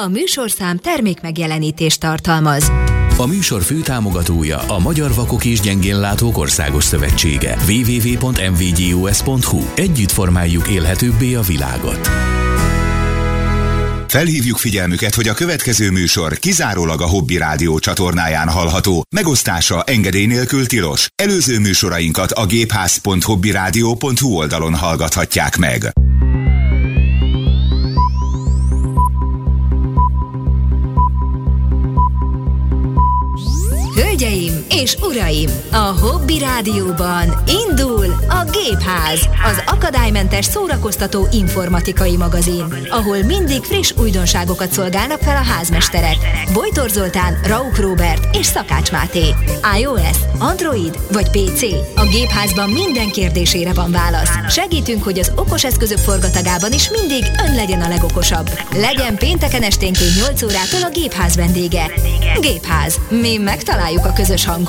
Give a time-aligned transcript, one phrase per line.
[0.00, 2.72] A műsorszám termék megjelenítést tartalmaz.
[3.16, 7.58] A műsor főtámogatója a Magyar Vakok és Gyengénlátók Országos Szövetsége.
[7.68, 12.10] www.mvgus.hu Együtt formáljuk élhetőbbé a világot.
[14.08, 19.04] Felhívjuk figyelmüket, hogy a következő műsor kizárólag a Hobby Rádió csatornáján hallható.
[19.14, 21.08] Megosztása engedély nélkül tilos.
[21.14, 25.92] Előző műsorainkat a gépház.hobbyradio.hu oldalon hallgathatják meg.
[33.96, 34.43] Hölgyeim
[34.82, 43.62] és uraim, a Hobby Rádióban indul a Gépház, az akadálymentes szórakoztató informatikai magazin, ahol mindig
[43.62, 46.16] friss újdonságokat szolgálnak fel a házmesterek.
[46.52, 49.34] Bojtor Zoltán, Rauk Robert és Szakács Máté.
[49.78, 51.62] iOS, Android vagy PC?
[51.94, 54.32] A Gépházban minden kérdésére van válasz.
[54.48, 58.50] Segítünk, hogy az okos eszközök forgatagában is mindig ön legyen a legokosabb.
[58.72, 61.90] Legyen pénteken esténként 8 órától a Gépház vendége.
[62.40, 63.00] Gépház.
[63.08, 64.63] Mi megtaláljuk a közös hangot.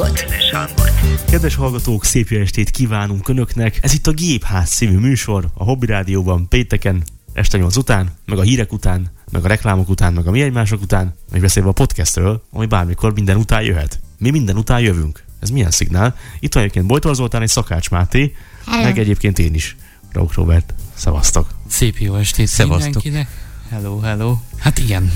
[1.30, 3.80] Kedves hallgatók, szép jó estét kívánunk Önöknek!
[3.82, 8.42] Ez itt a Gépház című műsor, a Hobby Rádióban pénteken, este 8 után, meg a
[8.42, 12.44] hírek után, meg a reklámok után, meg a mi egymások után, meg beszélve a podcastről,
[12.52, 14.00] ami bármikor minden után jöhet.
[14.18, 15.24] Mi minden után jövünk.
[15.40, 16.16] Ez milyen szignál?
[16.40, 18.84] Itt van egyébként Bojtor Zoltán és Szakács Máté, Hello.
[18.84, 19.76] meg egyébként én is,
[20.12, 20.74] Rauk Robert.
[20.94, 21.48] Szevasztok!
[21.68, 23.04] Szép jó estét Szevasztok.
[23.04, 23.28] mindenkinek.
[23.70, 24.38] Hello, hello.
[24.58, 25.12] Hát igen,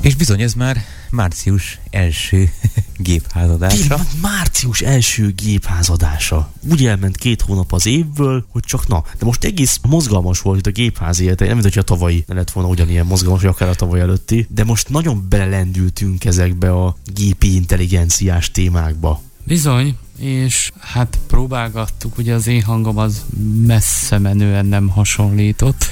[0.00, 2.52] És bizony ez már március első
[2.96, 3.76] gépházadása.
[3.76, 6.52] Tényleg, március első gépházadása.
[6.70, 9.04] Úgy elment két hónap az évből, hogy csak na.
[9.18, 11.44] De most egész mozgalmas volt itt a gépház élete.
[11.44, 14.46] Nem, mint hogyha a tavalyi ne lett volna ugyanilyen mozgalmas, vagy akár a tavaly előtti.
[14.50, 19.22] De most nagyon belelendültünk ezekbe a gépi intelligenciás témákba.
[19.44, 23.24] bizony, és hát próbálgattuk, ugye az én hangom az
[23.66, 25.84] messze menően nem hasonlított,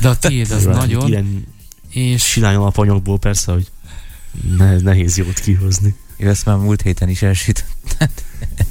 [0.00, 1.52] de a tiéd az nagyon, Ilyen
[1.94, 3.70] és silány alapanyagból persze, hogy
[4.56, 5.94] ne, nehéz jót kihozni.
[6.16, 7.64] Én ezt már múlt héten is elsüt.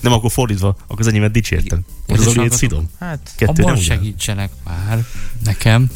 [0.02, 1.80] Nem, akkor fordítva, akkor az enyémet dicsértem.
[2.08, 2.90] Most az hallgatók, szidom.
[3.00, 5.06] Hát, Kettő abban segítsenek már
[5.44, 5.90] nekem,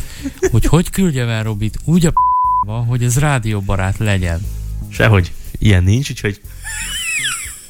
[0.52, 4.46] hogy hogy küldjem el Robit úgy a p***ba, hogy ez rádióbarát legyen.
[4.90, 5.32] Sehogy.
[5.60, 6.42] Ilyen nincs, úgyhogy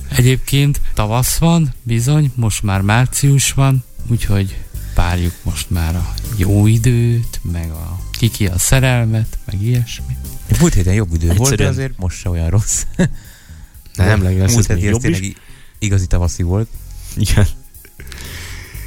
[0.10, 4.58] Egyébként tavasz van, bizony, most már március van, úgyhogy
[4.94, 10.18] párjuk most már a jó időt, meg a kiki a szerelmet, meg ilyesmi.
[10.60, 11.72] Múlt héten jobb idő volt, de Egyszerűen.
[11.72, 12.84] azért most se olyan rossz.
[13.96, 15.36] nem, lesz múlt heti az jobb tényleg
[15.80, 16.68] igazi tavaszi volt.
[17.16, 17.48] Igen.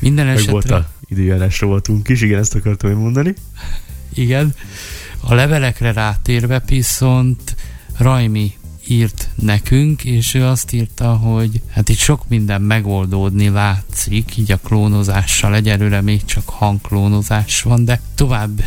[0.01, 3.35] Minden Meg volt esetre, a időjárásra voltunk is, igen, ezt akartam én mondani.
[4.15, 4.55] igen,
[5.21, 7.57] a levelekre rátérve viszont
[7.97, 8.53] Rajmi
[8.89, 14.57] írt nekünk, és ő azt írta, hogy hát itt sok minden megoldódni látszik, így a
[14.57, 18.63] klónozással egyelőre még csak hangklónozás van, de tovább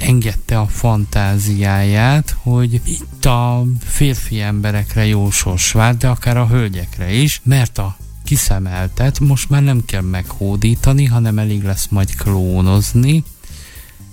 [0.00, 7.12] engedte a fantáziáját, hogy itt a férfi emberekre jó sors vár, de akár a hölgyekre
[7.12, 13.24] is, mert a kiszemeltet most már nem kell meghódítani, hanem elég lesz majd klónozni,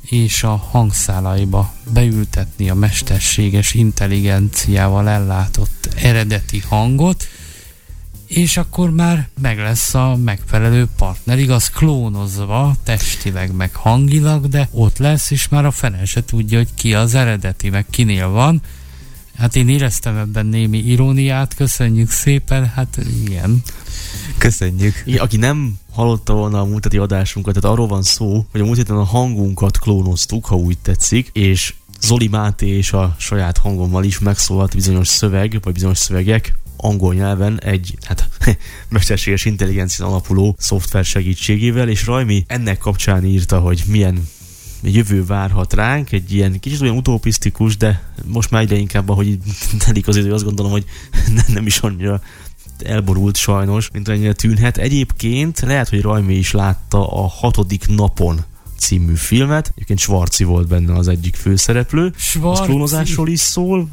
[0.02, 7.28] és a hangszálaiba beültetni a mesterséges intelligenciával ellátott eredeti hangot,
[8.36, 14.98] és akkor már meg lesz a megfelelő partner, igaz, klónozva, testileg meg hangilag, de ott
[14.98, 18.62] lesz, és már a fene se tudja, hogy ki az eredeti, meg kinél van.
[19.38, 23.62] Hát én éreztem ebben némi iróniát, köszönjük szépen, hát igen.
[24.38, 25.04] Köszönjük.
[25.06, 28.78] Igen, aki nem hallotta volna a múlt adásunkat, tehát arról van szó, hogy a múlt
[28.78, 34.20] héten a hangunkat klónoztuk, ha úgy tetszik, és Zoli Máté és a saját hangommal is
[34.20, 38.30] megszólalt bizonyos szöveg, vagy bizonyos szövegek angol nyelven egy hát,
[38.90, 44.28] mesterséges intelligencián alapuló szoftver segítségével, és Rajmi ennek kapcsán írta, hogy milyen
[44.84, 49.38] jövő várhat ránk, egy ilyen kicsit olyan utopisztikus, de most már egyre inkább, ahogy
[49.86, 50.86] telik az idő, azt gondolom, hogy
[51.54, 52.22] nem, is annyira
[52.80, 54.78] elborult sajnos, mint amennyire tűnhet.
[54.78, 58.44] Egyébként lehet, hogy Rajmi is látta a hatodik napon
[58.78, 59.72] című filmet.
[59.76, 62.06] Egyébként Svarci volt benne az egyik főszereplő.
[62.06, 62.64] Az Svarci.
[62.64, 63.90] klónozásról is szól.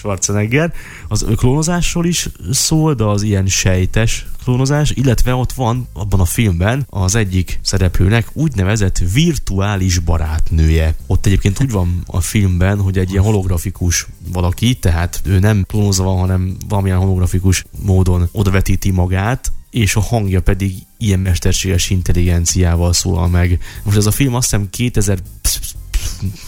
[0.00, 0.72] Schwarzenegger.
[1.08, 6.86] Az klónozásról is szól, de az ilyen sejtes klónozás, illetve ott van abban a filmben
[6.90, 10.94] az egyik szereplőnek úgynevezett virtuális barátnője.
[11.06, 16.04] Ott egyébként úgy van a filmben, hogy egy ilyen holografikus valaki, tehát ő nem klónozva
[16.04, 23.28] van, hanem valamilyen holografikus módon odavetíti magát, és a hangja pedig ilyen mesterséges intelligenciával szólal
[23.28, 23.58] meg.
[23.82, 25.18] Most ez a film azt hiszem 2000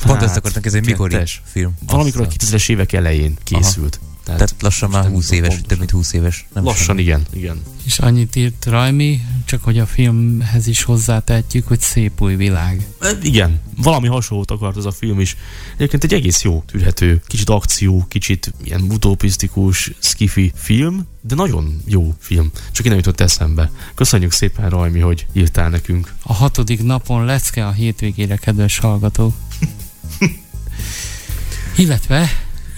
[0.02, 1.42] Pont ezt akartam kezdeni, mikor kettes.
[1.44, 1.74] film.
[1.86, 3.98] Valamikor a Azt- 2000-es évek elején készült.
[4.02, 4.10] Aha.
[4.24, 5.68] Tehát, Tehát lassan már 20 éves, pontosan.
[5.68, 6.46] több mint 20 éves.
[6.54, 7.00] Nem lassan, semmi.
[7.02, 7.62] igen, igen.
[7.84, 12.86] És annyit írt Rajmi, csak hogy a filmhez is hozzátehetjük, hogy szép új világ.
[13.00, 15.36] E, igen, valami hasonlót akart az a film is.
[15.74, 22.14] Egyébként egy egész jó, tűrhető, kicsit akció, kicsit ilyen utopisztikus, skifi film, de nagyon jó
[22.18, 22.50] film.
[22.72, 23.70] Csak én nem jutott eszembe.
[23.94, 26.12] Köszönjük szépen, Rajmi, hogy írtál nekünk.
[26.22, 29.34] A hatodik napon lecke a hétvégére, kedves hallgató.
[31.76, 32.28] Illetve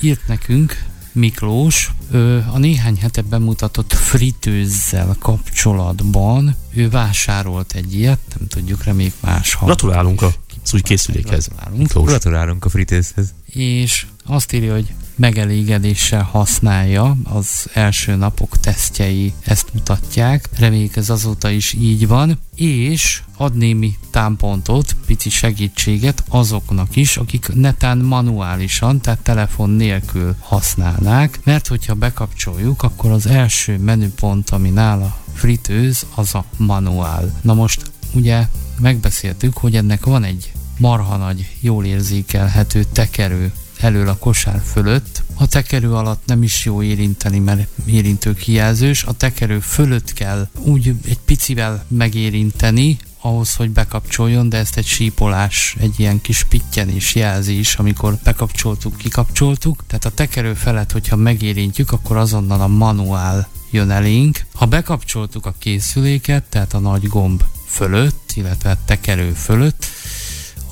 [0.01, 8.49] írt nekünk Miklós, ő a néhány hete bemutatott fritőzzel kapcsolatban ő vásárolt egy ilyet, nem
[8.49, 10.33] tudjuk, reméljük más Gratulálunk a
[10.73, 11.49] új készülékhez.
[11.49, 12.09] Gratulálunk.
[12.09, 13.35] Gratulálunk a fritőzhez.
[13.47, 21.51] És azt írja, hogy megelégedéssel használja, az első napok tesztjei ezt mutatják, reméljük ez azóta
[21.51, 29.19] is így van, és ad némi támpontot, pici segítséget azoknak is, akik netán manuálisan, tehát
[29.19, 36.45] telefon nélkül használnák, mert hogyha bekapcsoljuk, akkor az első menüpont, ami nála fritőz, az a
[36.57, 37.39] manuál.
[37.43, 38.47] Na most ugye
[38.81, 45.23] megbeszéltük, hogy ennek van egy marha nagy, jól érzékelhető tekerő elől a kosár fölött.
[45.35, 49.05] A tekerő alatt nem is jó érinteni, mert érintő kijelzős.
[49.05, 55.77] A tekerő fölött kell úgy egy picivel megérinteni, ahhoz, hogy bekapcsoljon, de ezt egy sípolás,
[55.81, 59.85] egy ilyen kis pittyenés jelzi is, amikor bekapcsoltuk, kikapcsoltuk.
[59.87, 64.47] Tehát a tekerő felett, hogyha megérintjük, akkor azonnal a manuál jön elénk.
[64.55, 69.87] Ha bekapcsoltuk a készüléket, tehát a nagy gomb fölött, illetve a tekerő fölött,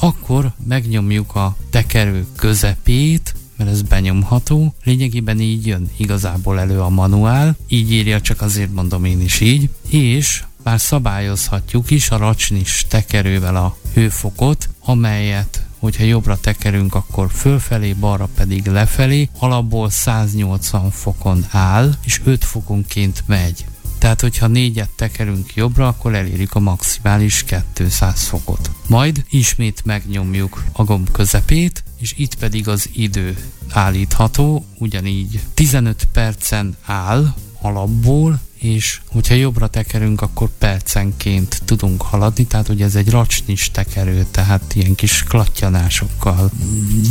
[0.03, 4.75] akkor megnyomjuk a tekerő közepét, mert ez benyomható.
[4.85, 9.69] Lényegében így jön igazából elő a manuál, így írja, csak azért mondom én is így,
[9.89, 17.93] és már szabályozhatjuk is a racsnis tekerővel a hőfokot, amelyet hogyha jobbra tekerünk, akkor fölfelé,
[17.93, 23.65] balra pedig lefelé, alapból 180 fokon áll, és 5 fokonként megy.
[24.03, 28.71] Tehát, hogyha négyet tekerünk jobbra, akkor elérjük a maximális 200 fokot.
[28.87, 33.37] Majd ismét megnyomjuk a gomb közepét, és itt pedig az idő
[33.71, 42.69] állítható, ugyanígy 15 percen áll alapból, és hogyha jobbra tekerünk, akkor percenként tudunk haladni, tehát
[42.69, 46.51] ugye ez egy racsnis tekerő, tehát ilyen kis klattyanásokkal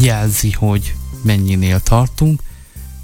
[0.01, 2.41] jelzi, hogy mennyinél tartunk,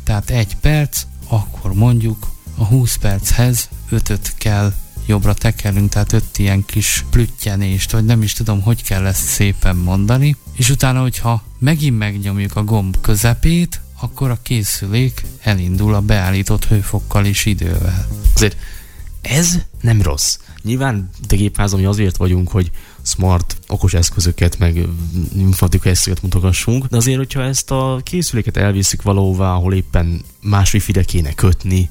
[0.03, 4.73] tehát egy perc, akkor mondjuk a 20 perchez 5 kell
[5.05, 9.75] jobbra tekerünk, tehát öt ilyen kis plüttyenést, vagy nem is tudom, hogy kell ezt szépen
[9.75, 16.65] mondani, és utána, hogyha megint megnyomjuk a gomb közepét, akkor a készülék elindul a beállított
[16.65, 18.07] hőfokkal és idővel.
[18.33, 18.57] Azért
[19.21, 20.37] ez nem rossz.
[20.63, 22.71] Nyilván te gépházam, azért vagyunk, hogy
[23.01, 24.87] smart, okos eszközöket, meg
[25.35, 31.05] informatikai eszközöket mutogassunk, de azért, hogyha ezt a készüléket elviszik valahova, ahol éppen más wifi
[31.05, 31.89] kéne kötni,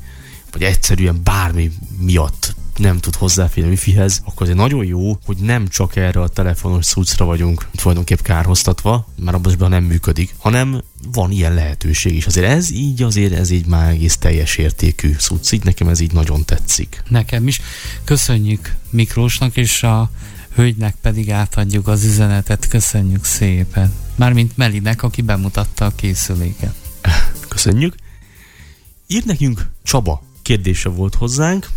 [0.57, 5.97] vagy egyszerűen bármi miatt nem tud hozzáférni wifi-hez, akkor azért nagyon jó, hogy nem csak
[5.97, 10.83] erre a telefonos cuccra vagyunk tulajdonképp kárhoztatva, mert abban nem működik, hanem
[11.13, 12.27] van ilyen lehetőség is.
[12.27, 16.13] Azért ez így, azért ez így már egész teljes értékű cucc, így nekem ez így
[16.13, 17.03] nagyon tetszik.
[17.09, 17.61] Nekem is.
[18.05, 20.11] Köszönjük Miklósnak, és a
[20.55, 22.69] hölgynek pedig átadjuk az üzenetet.
[22.69, 23.93] Köszönjük szépen.
[24.15, 26.75] Mármint Melinek, aki bemutatta a készüléket.
[27.49, 27.95] Köszönjük.
[29.07, 31.69] Ír nekünk Csaba kérdése volt hozzánk.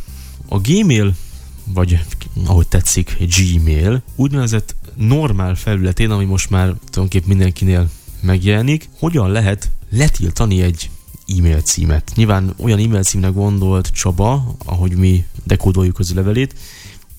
[0.48, 1.16] A Gmail,
[1.64, 2.00] vagy
[2.46, 7.90] ahogy tetszik, Gmail, úgynevezett normál felületén, ami most már tulajdonképpen mindenkinél
[8.22, 10.90] megjelenik, hogyan lehet letiltani egy
[11.38, 12.12] e-mail címet.
[12.16, 16.56] Nyilván olyan e-mail címnek gondolt Csaba, ahogy mi dekódoljuk az levelét,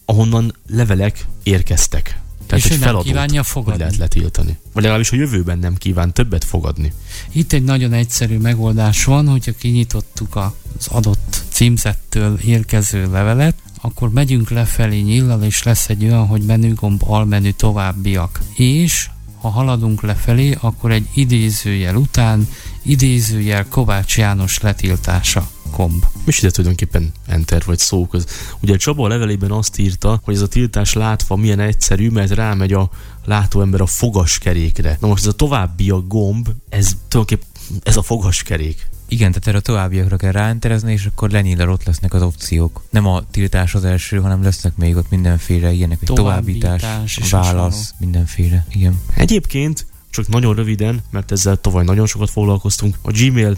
[0.05, 2.21] ahonnan levelek érkeztek.
[2.51, 3.79] Tehát és egy feladót, kívánja fogadni.
[3.79, 4.59] lehet letiltani.
[4.73, 6.93] Vagy legalábbis a jövőben nem kíván többet fogadni.
[7.33, 14.51] Itt egy nagyon egyszerű megoldás van, hogyha kinyitottuk az adott címzettől érkező levelet, akkor megyünk
[14.51, 18.41] lefelé nyillal, és lesz egy olyan, hogy menügomb, almenü, továbbiak.
[18.55, 22.49] És ha haladunk lefelé, akkor egy idézőjel után
[22.83, 26.05] idézőjel Kovács János letiltása komb.
[26.25, 28.27] És ide tulajdonképpen enter vagy szó köz.
[28.61, 32.73] Ugye Csaba a levelében azt írta, hogy ez a tiltás látva milyen egyszerű, mert rámegy
[32.73, 32.91] a
[33.25, 34.97] látóember a fogaskerékre.
[35.01, 37.49] Na most ez a további a gomb, ez tulajdonképpen
[37.83, 38.89] ez a fogaskerék.
[39.09, 42.83] Igen, tehát erre a továbbiakra kell ráenterezni, és akkor lenyílel ott lesznek az opciók.
[42.91, 46.83] Nem a tiltás az első, hanem lesznek még ott mindenféle ilyenek, hogy továbbítás,
[47.31, 48.67] válasz, mindenféle.
[48.69, 49.01] Igen.
[49.15, 52.99] Egyébként csak nagyon röviden, mert ezzel tavaly nagyon sokat foglalkoztunk.
[53.03, 53.57] A Gmail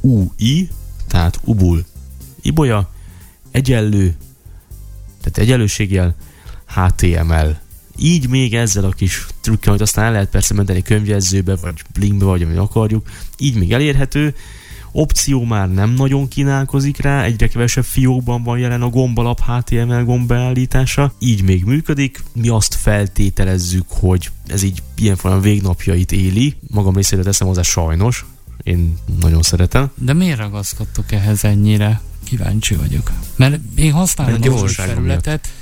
[0.00, 0.68] UI
[1.06, 1.84] tehát ubul,
[2.42, 2.90] ibolya,
[3.50, 4.16] egyenlő,
[5.20, 6.14] tehát egyenlőséggel
[6.66, 7.58] HTML.
[7.98, 12.24] Így még ezzel a kis trükkel, amit aztán el lehet persze menteni könyvjelzőbe, vagy blinkbe,
[12.24, 14.34] vagy amit akarjuk, így még elérhető.
[14.92, 20.26] Opció már nem nagyon kínálkozik rá, egyre kevesebb fiókban van jelen a gombalap HTML gomb
[20.26, 22.22] beállítása, így még működik.
[22.32, 26.56] Mi azt feltételezzük, hogy ez így ilyen formán végnapjait éli.
[26.70, 28.24] Magam részéről teszem hozzá sajnos,
[28.62, 29.90] én nagyon szeretem.
[29.94, 32.00] De miért ragaszkodtok ehhez ennyire?
[32.24, 33.12] Kíváncsi vagyok.
[33.36, 35.52] Mert én használom a felületet,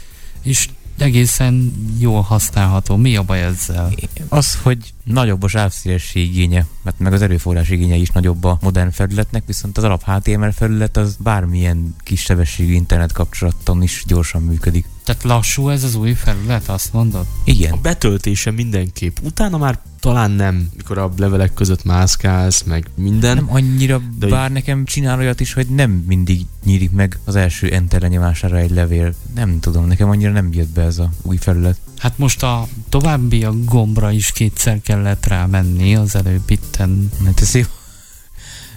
[0.42, 2.96] és egészen jól használható.
[2.96, 3.92] Mi a baj ezzel?
[4.28, 8.90] Az, hogy nagyobb a sávszélesség igénye, mert meg az erőforrás igénye is nagyobb a modern
[8.90, 14.86] felületnek, viszont az alap HTML felület az bármilyen kis sebességű internet kapcsolaton is gyorsan működik.
[15.04, 17.26] Tehát lassú ez az új felület, azt mondod?
[17.44, 17.72] Igen.
[17.72, 19.16] A betöltése mindenképp.
[19.22, 23.36] Utána már talán nem, mikor a levelek között mászkálsz, meg minden.
[23.36, 27.70] Nem annyira, de bár nekem csinál olyat is, hogy nem mindig nyílik meg az első
[27.70, 29.14] enter lenyomására egy levél.
[29.34, 31.78] Nem tudom, nekem annyira nem jött be ez a új felület.
[31.98, 37.10] Hát most a további a gombra is kétszer kellett rámenni az előbb itten.
[37.24, 37.62] Hát ez jó.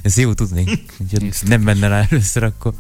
[0.02, 0.66] Ez jó tudni.
[1.46, 2.74] nem menne rá először, akkor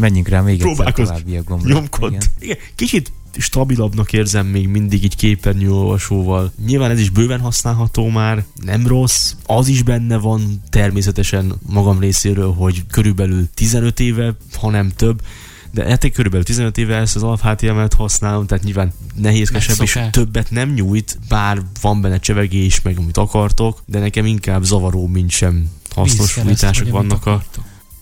[0.00, 1.72] menjünk rá még egyszer további a gombra.
[1.72, 2.12] Nyomkod.
[2.12, 2.22] Igen.
[2.38, 2.56] Igen.
[2.74, 6.52] Kicsit stabilabbnak érzem még mindig így képernyőolvasóval.
[6.66, 9.34] Nyilván ez is bőven használható már, nem rossz.
[9.46, 15.22] Az is benne van természetesen magam részéről, hogy körülbelül 15 éve, ha nem több,
[15.70, 20.50] de hát körülbelül 15 éve ezt az alap HTML-t használom, tehát nyilván nehézkesebb és többet
[20.50, 25.70] nem nyújt, bár van benne csevegés, meg amit akartok, de nekem inkább zavaró, mint sem
[25.94, 27.44] hasznos fújtások vannak a...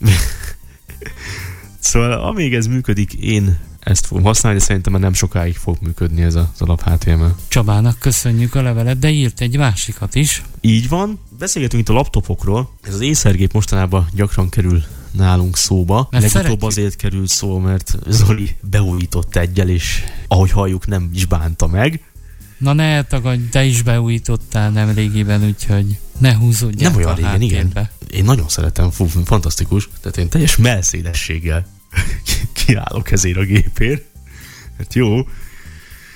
[1.79, 6.23] szóval amíg ez működik, én ezt fogom használni, de szerintem már nem sokáig fog működni
[6.23, 7.35] ez az alap HTML.
[7.49, 10.43] Csabának köszönjük a levelet, de írt egy másikat is.
[10.61, 11.19] Így van.
[11.39, 12.71] Beszélgetünk itt a laptopokról.
[12.83, 16.09] Ez az észergép mostanában gyakran kerül nálunk szóba.
[16.11, 16.63] Mert Legutóbb szeretjük.
[16.63, 22.03] azért került szó, mert Zoli beújított egyel, és ahogy halljuk, nem is bánta meg.
[22.59, 27.89] Na ne tagadj, te is beújítottál nem régiben, úgyhogy ne húzódjál Nem olyan régen, igen.
[28.11, 29.89] Én nagyon szeretem, fú, fantasztikus.
[30.01, 31.67] Tehát én teljes melszélességgel
[32.65, 34.05] kiállok ezért a gépért.
[34.79, 35.27] Hát jó.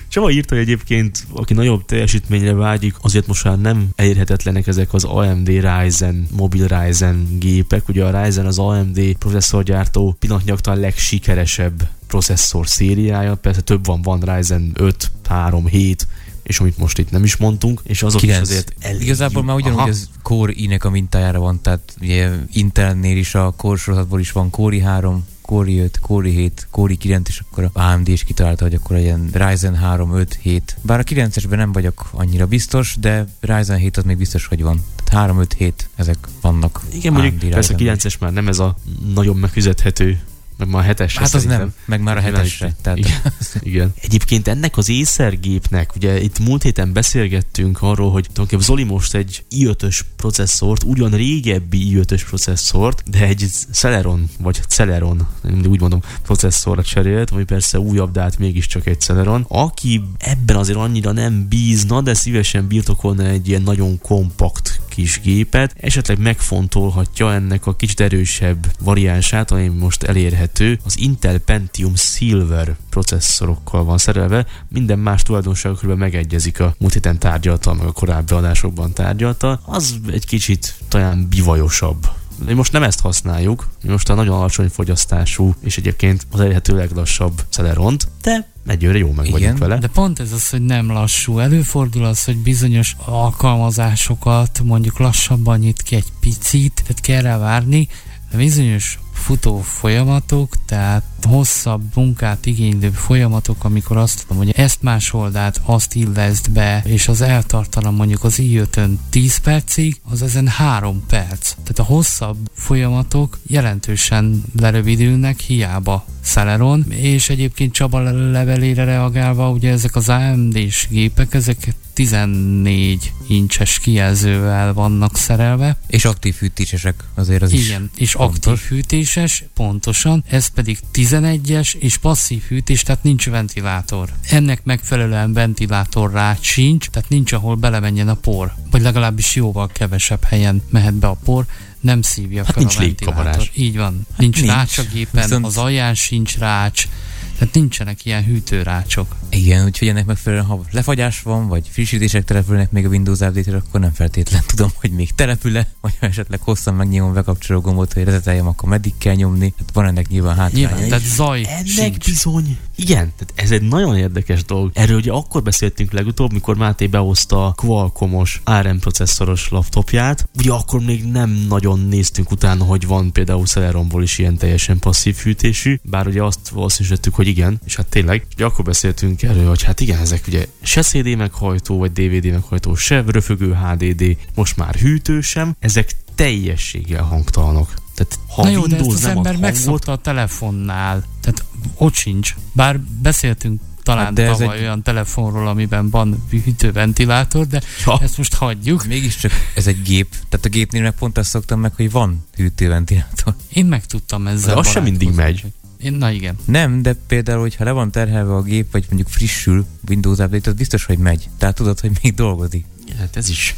[0.07, 5.03] Csaba írta, hogy egyébként, aki nagyobb teljesítményre vágyik, azért most már nem elérhetetlenek ezek az
[5.03, 7.87] AMD Ryzen, mobil Ryzen gépek.
[7.87, 13.35] Ugye a Ryzen az AMD processzorgyártó pillanatnyilag talán legsikeresebb processzor szériája.
[13.35, 16.07] Persze több van, van Ryzen 5, 3, 7,
[16.43, 18.41] és amit most itt nem is mondtunk, és azok 9.
[18.41, 23.17] is azért elég Igazából már ugyanúgy az Core i-nek a mintájára van, tehát ugye Intelnél
[23.17, 27.39] is a Core sorozatból is van Core i3, Core 5, Core 7, Core 9, és
[27.39, 30.77] akkor a AMD is kitalálta, hogy akkor ilyen Ryzen 3, 5, 7.
[30.81, 34.83] Bár a 9-esben nem vagyok annyira biztos, de Ryzen 7 az még biztos, hogy van.
[35.03, 36.81] Tehát 3, 5, 7, ezek vannak.
[36.93, 38.75] Igen, mondjuk persze a 9-es már nem ez a
[39.13, 40.21] nagyon megfizethető
[40.57, 41.17] meg már a hetes.
[41.17, 42.75] Hát az nem, meg már a hetesre.
[42.81, 43.21] Tehát igen.
[43.59, 43.93] igen.
[44.01, 49.43] Egyébként ennek az észergépnek, ugye itt múlt héten beszélgettünk arról, hogy tulajdonképpen Zoli most egy
[49.51, 55.27] i5-ös processzort, ugyan régebbi i5-ös processzort, de egy Celeron, vagy Celeron,
[55.67, 59.45] úgy mondom, processzorra cserélt, ami persze újabb, de hát mégiscsak egy Celeron.
[59.47, 65.75] Aki ebben azért annyira nem bízna, de szívesen birtokolna egy ilyen nagyon kompakt kis gépet,
[65.79, 70.79] esetleg megfontolhatja ennek a kicsit erősebb variánsát, ami most elérhető.
[70.83, 77.73] Az Intel Pentium Silver processzorokkal van szerelve, minden más tulajdonságokról megegyezik a múlt héten tárgyalta,
[77.73, 79.59] meg a korábbi adásokban tárgyalta.
[79.65, 82.07] Az egy kicsit talán bivajosabb
[82.45, 86.75] mi most nem ezt használjuk, mi most a nagyon alacsony fogyasztású és egyébként az elérhető
[86.75, 89.77] leglassabb Celeront, de egyőre jó meg vagyunk vele.
[89.77, 91.39] De pont ez az, hogy nem lassú.
[91.39, 97.87] Előfordul az, hogy bizonyos alkalmazásokat mondjuk lassabban nyit ki egy picit, tehát kell rá várni,
[98.31, 105.35] de bizonyos futó folyamatok, tehát hosszabb munkát igénylő folyamatok, amikor azt tudom, hogy ezt másold
[105.35, 108.61] át, azt illeszt be, és az eltartana mondjuk az i
[109.09, 111.51] 10 percig, az ezen 3 perc.
[111.51, 118.01] Tehát a hosszabb folyamatok jelentősen lerövidülnek, hiába Celeron, és egyébként Csaba
[118.31, 125.77] levelére reagálva, ugye ezek az AMD-s gépek, ezek 14 incses kijelzővel vannak szerelve.
[125.87, 128.45] És aktív fűtésesek azért az Igen, is és fontos.
[128.53, 134.09] aktív fűtéses, pontosan, ez pedig 11-es és passzív fűtés, tehát nincs ventilátor.
[134.29, 140.23] Ennek megfelelően ventilátor rá sincs, tehát nincs ahol belemenjen a por, vagy legalábbis jóval kevesebb
[140.23, 141.45] helyen mehet be a por,
[141.79, 143.15] nem szívja Hát fel nincs a ventilátor.
[143.23, 143.51] légkavarás.
[143.55, 144.07] Így van.
[144.17, 144.49] Nincs, nincs.
[144.53, 146.87] rács a gépen, Viszont- az alján sincs rács,
[147.37, 149.15] tehát nincsenek ilyen hűtőrácsok.
[149.29, 153.79] Igen, úgyhogy ennek megfelelően, ha lefagyás van, vagy frissítések települnek még a Windows update akkor
[153.79, 158.03] nem feltétlen tudom, hogy még települ-e, vagy ha esetleg hosszan megnyomom a bekapcsoló gombot, hogy
[158.03, 159.53] rezeteljem, akkor meddig kell nyomni.
[159.57, 162.05] Hát van ennek nyilván hátránya Nyilván, tehát zaj Ennek sincs.
[162.05, 162.57] bizony.
[162.75, 164.71] Igen, tehát ez egy nagyon érdekes dolog.
[164.73, 170.29] Erről ugye akkor beszéltünk legutóbb, mikor Máté behozta a Qualcomm-os ARM processzoros laptopját.
[170.37, 175.15] Ugye akkor még nem nagyon néztünk utána, hogy van például Celeromból is ilyen teljesen passzív
[175.15, 179.63] hűtésű, bár ugye azt valószínűsítettük, hogy igen, és hát tényleg, ugye akkor beszéltünk erről, hogy
[179.63, 184.75] hát igen, ezek ugye se CD meghajtó, vagy DVD meghajtó, se röfögő HDD, most már
[184.75, 187.73] hűtő sem, ezek teljességgel hangtalanok.
[187.95, 191.03] Tehát ha Na jó, de ezt az ember hangot, megszokta a telefonnál.
[191.21, 191.45] Tehát
[191.75, 192.35] ott sincs.
[192.51, 197.61] Bár beszéltünk talán Hát de hát ez tavaly egy- olyan telefonról, amiben van hűtőventilátor, de
[197.85, 197.99] Ja.
[198.01, 198.85] ezt most hagyjuk.
[198.85, 203.35] Mégiscsak ez egy gép, tehát a gépnél meg pont azt szoktam meg, hogy van hűtőventilátor.
[203.53, 205.53] Én meg tudtam ezzel De az sem mindig barátkozni.
[205.77, 206.35] Én, na igen.
[206.45, 210.55] Nem, de például, hogyha le van terhelve a gép, vagy mondjuk frissül Windows update, az
[210.55, 211.29] biztos, hogy megy.
[211.37, 212.65] Tehát tudod, hogy még dolgozik.
[212.97, 213.55] Hát ez is,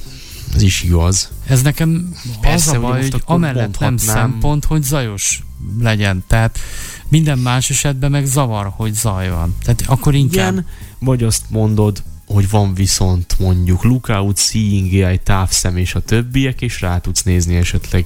[0.56, 1.32] ez is igaz.
[1.48, 5.44] Ez nekem Persze, az a baj, hogy amellett nem szempont, hogy zajos
[5.80, 6.24] legyen.
[6.28, 6.60] Tehát
[7.08, 9.56] minden más esetben meg zavar, hogy zaj van.
[9.64, 10.66] Tehát akkor inkább Igen,
[11.00, 16.82] vagy azt mondod, hogy van viszont mondjuk lookout, seeing AI, távszem és a többiek, és
[16.82, 18.06] rá tudsz nézni esetleg.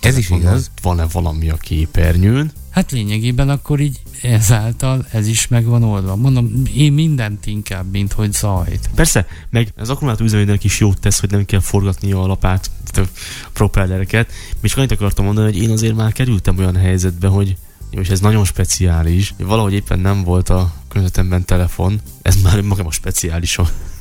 [0.00, 0.70] Ez is igaz.
[0.82, 2.52] Van-e valami a képernyőn?
[2.70, 6.16] Hát lényegében akkor így ezáltal ez is meg van oldva.
[6.16, 8.90] Mondom, én mindent inkább, mint hogy zajt.
[8.94, 13.00] Persze, meg az akkumulátor üzemének is jót tesz, hogy nem kell forgatni a lapát, a
[13.52, 14.32] propellereket.
[14.62, 17.56] És annyit akartam mondani, hogy én azért már kerültem olyan helyzetbe, hogy
[17.90, 22.84] és ez nagyon speciális, hogy valahogy éppen nem volt a környezetemben telefon, ez már maga
[22.84, 23.58] a speciális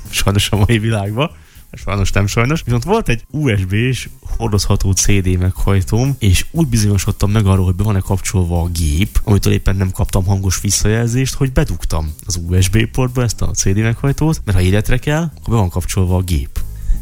[0.09, 1.31] sajnos a mai világban,
[1.71, 7.65] sajnos nem sajnos, viszont volt egy USB-s hordozható CD meghajtóm, és úgy bizonyosodtam meg arról,
[7.65, 12.39] hogy be van-e kapcsolva a gép, amitől éppen nem kaptam hangos visszajelzést, hogy bedugtam az
[12.47, 16.21] USB portba ezt a CD meghajtót, mert ha életre kell, akkor be van kapcsolva a
[16.21, 16.59] gép.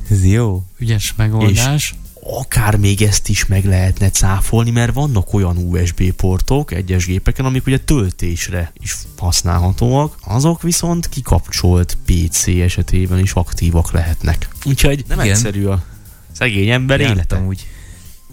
[0.09, 0.63] Ez jó.
[0.77, 1.95] Ügyes megoldás.
[2.27, 7.65] Akár még ezt is meg lehetne cáfolni, mert vannak olyan USB portok egyes gépeken, amik
[7.65, 14.47] ugye töltésre is használhatóak, azok viszont kikapcsolt PC esetében is aktívak lehetnek.
[14.65, 15.31] Úgyhogy nem Igen.
[15.31, 15.83] egyszerű a
[16.31, 17.15] szegény ember élete.
[17.15, 17.67] Jártam úgy.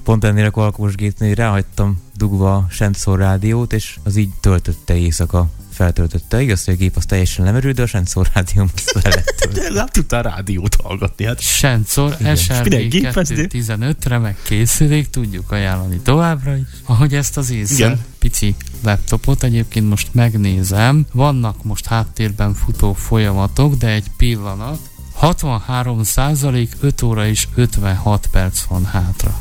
[0.04, 5.50] Pont ennél a kalkos gépnél ráhagytam dugva a sensor rádiót, és az így töltötte éjszaka
[5.72, 6.42] feltöltötte.
[6.42, 8.70] Igaz, hogy a gép az teljesen lemerült, de a sensor rádióm.
[9.54, 12.37] De nem tudtál rádiót hallgatni, hát Sensor Igen.
[12.37, 13.35] SRD Minek gépezni?
[13.35, 16.62] 215 meg készülék, tudjuk ajánlani továbbra is.
[16.85, 18.00] Ahogy ezt az észre Igen.
[18.18, 24.78] pici laptopot egyébként most megnézem, vannak most háttérben futó folyamatok, de egy pillanat.
[25.12, 29.40] 63 százalék, 5 óra és 56 perc van hátra.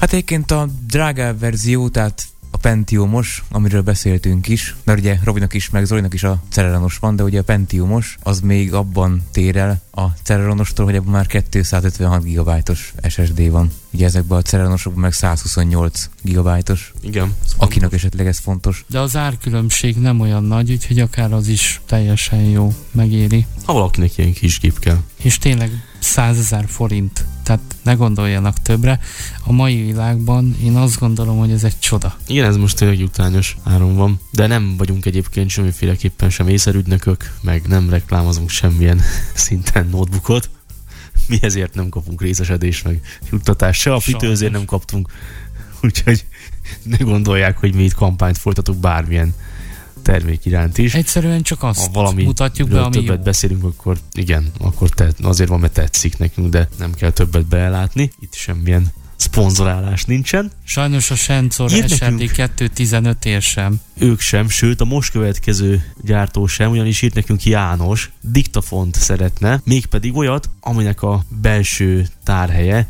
[0.00, 2.22] Hát egyébként a drágább verzió, tehát
[2.56, 7.16] a Pentiumos, amiről beszéltünk is, mert ugye Robinak is, meg Zolinak is a Celeronos van,
[7.16, 12.22] de ugye a Pentiumos az még abban tér el a Celeronostól, hogy abban már 256
[12.24, 13.70] GB-os SSD van.
[13.90, 17.34] Ugye ezekben a Celeronosokban meg 128 GB-os, igen.
[17.56, 18.84] akinek esetleg ez fontos.
[18.88, 23.46] De az árkülönbség nem olyan nagy, úgyhogy akár az is teljesen jó, megéri.
[23.64, 24.98] Ha valakinek ilyen kis gép kell.
[25.22, 29.00] És tényleg 100 ezer forint, tehát ne gondoljanak többre.
[29.44, 32.16] A mai világban én azt gondolom, hogy ez egy csoda.
[32.26, 37.62] Igen, ez most tényleg jutányos áron van, de nem vagyunk egyébként semmiféleképpen sem észerügynökök, meg
[37.66, 39.00] nem reklámozunk semmilyen
[39.34, 40.50] szinten notebookot.
[41.28, 44.20] Mi ezért nem kapunk részesedést, meg juttatást, se a Sajnos.
[44.20, 45.10] pitőzért nem kaptunk.
[45.82, 46.24] Úgyhogy
[46.82, 49.34] ne gondolják, hogy mi itt kampányt folytatunk bármilyen
[50.02, 50.94] termék iránt is.
[50.94, 53.22] Egyszerűen csak azt ha valami mutatjuk be, ami többet jó.
[53.22, 58.12] beszélünk, akkor igen, akkor te, azért van, mert tetszik nekünk, de nem kell többet belátni.
[58.20, 60.50] Itt semmilyen szponzorálás nincsen.
[60.64, 62.30] Sajnos a Sensor Ír SRD nekünk.
[62.30, 63.80] 215 ér sem.
[63.98, 70.16] ők sem, sőt a most következő gyártó sem, ugyanis írt nekünk János diktafont szeretne, mégpedig
[70.16, 72.88] olyat, aminek a belső tárhelye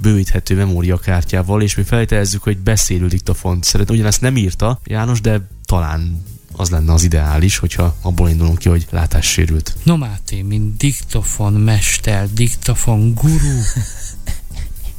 [0.00, 3.94] bővíthető memóriakártyával, és mi feltételezzük, hogy beszélő diktafont szeretne.
[3.94, 8.86] Ugyanezt nem írta János, de talán az lenne az ideális, hogyha abból indulunk ki, hogy
[8.90, 9.76] látássérült.
[9.82, 13.60] No Máté, mint diktafon mester, diktafon guru,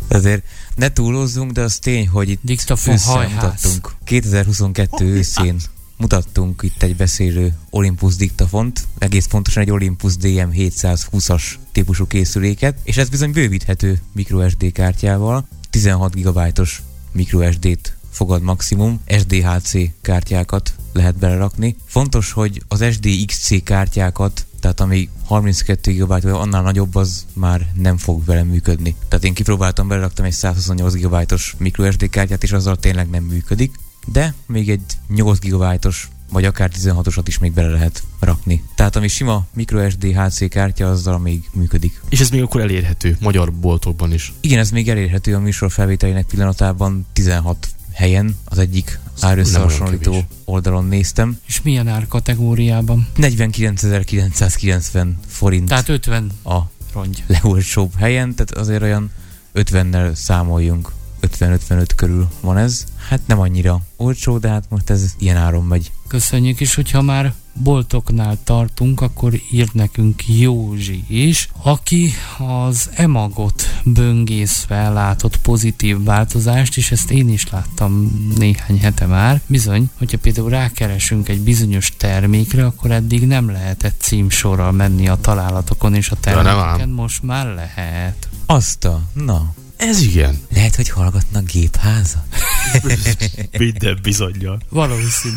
[0.09, 0.43] Azért
[0.75, 2.97] ne túlozzunk, de az tény, hogy itt diktafon
[3.33, 3.95] mutattunk.
[4.03, 5.55] 2022 őszén
[5.97, 13.09] mutattunk itt egy beszélő Olympus diktafont, egész pontosan egy Olympus DM720-as típusú készüléket, és ez
[13.09, 21.75] bizony bővíthető microSD kártyával, 16 GB-os microSD-t fogad maximum, SDHC kártyákat lehet belerakni.
[21.85, 27.97] Fontos, hogy az SDXC kártyákat tehát ami 32 GB vagy annál nagyobb, az már nem
[27.97, 28.95] fog velem működni.
[29.07, 34.33] Tehát én kipróbáltam, beleraktam egy 128 GB-os microSD kártyát, és azzal tényleg nem működik, de
[34.45, 38.63] még egy 8 GB-os vagy akár 16-osat is még bele lehet rakni.
[38.75, 42.01] Tehát ami sima microSD HC kártya, azzal még működik.
[42.09, 44.33] És ez még akkor elérhető magyar boltokban is.
[44.39, 51.39] Igen, ez még elérhető a műsor felvételének pillanatában 16 helyen, az egyik árösszehasonlító oldalon néztem.
[51.47, 53.07] És milyen árkategóriában?
[53.17, 55.67] 49.990 forint.
[55.67, 56.57] Tehát 50 a
[56.93, 57.23] rongy.
[57.27, 59.11] legolcsóbb helyen, tehát azért olyan
[59.53, 60.91] 50-nel számoljunk.
[61.21, 62.83] 50-55 körül van ez.
[63.09, 65.91] Hát nem annyira olcsó, de hát most ez ilyen áron megy.
[66.07, 74.89] Köszönjük is, hogyha már boltoknál tartunk, akkor írt nekünk Józsi is, aki az emagot böngészve
[74.89, 79.41] látott pozitív változást, és ezt én is láttam néhány hete már.
[79.47, 85.95] Bizony, hogyha például rákeresünk egy bizonyos termékre, akkor eddig nem lehetett címsorral menni a találatokon
[85.95, 88.27] és a termékeken, most már lehet.
[88.45, 90.39] Azt a, na, ez igen.
[90.53, 92.25] Lehet, hogy hallgatnak gépháza?
[93.57, 94.57] Minden bizonyja.
[94.69, 95.35] Valószínű.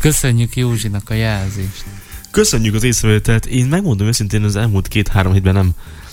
[0.00, 1.84] Köszönjük Józsinak a jelzést.
[2.30, 3.46] Köszönjük az észrevételt.
[3.46, 5.70] Én megmondom őszintén, az elmúlt két-három hétben nem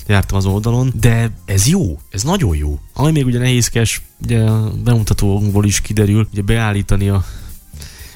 [0.08, 2.80] jártam az oldalon, de ez jó, ez nagyon jó.
[2.94, 7.26] Ami még ugye nehézkes, ugye a bemutatóból is kiderül, ugye beállítani a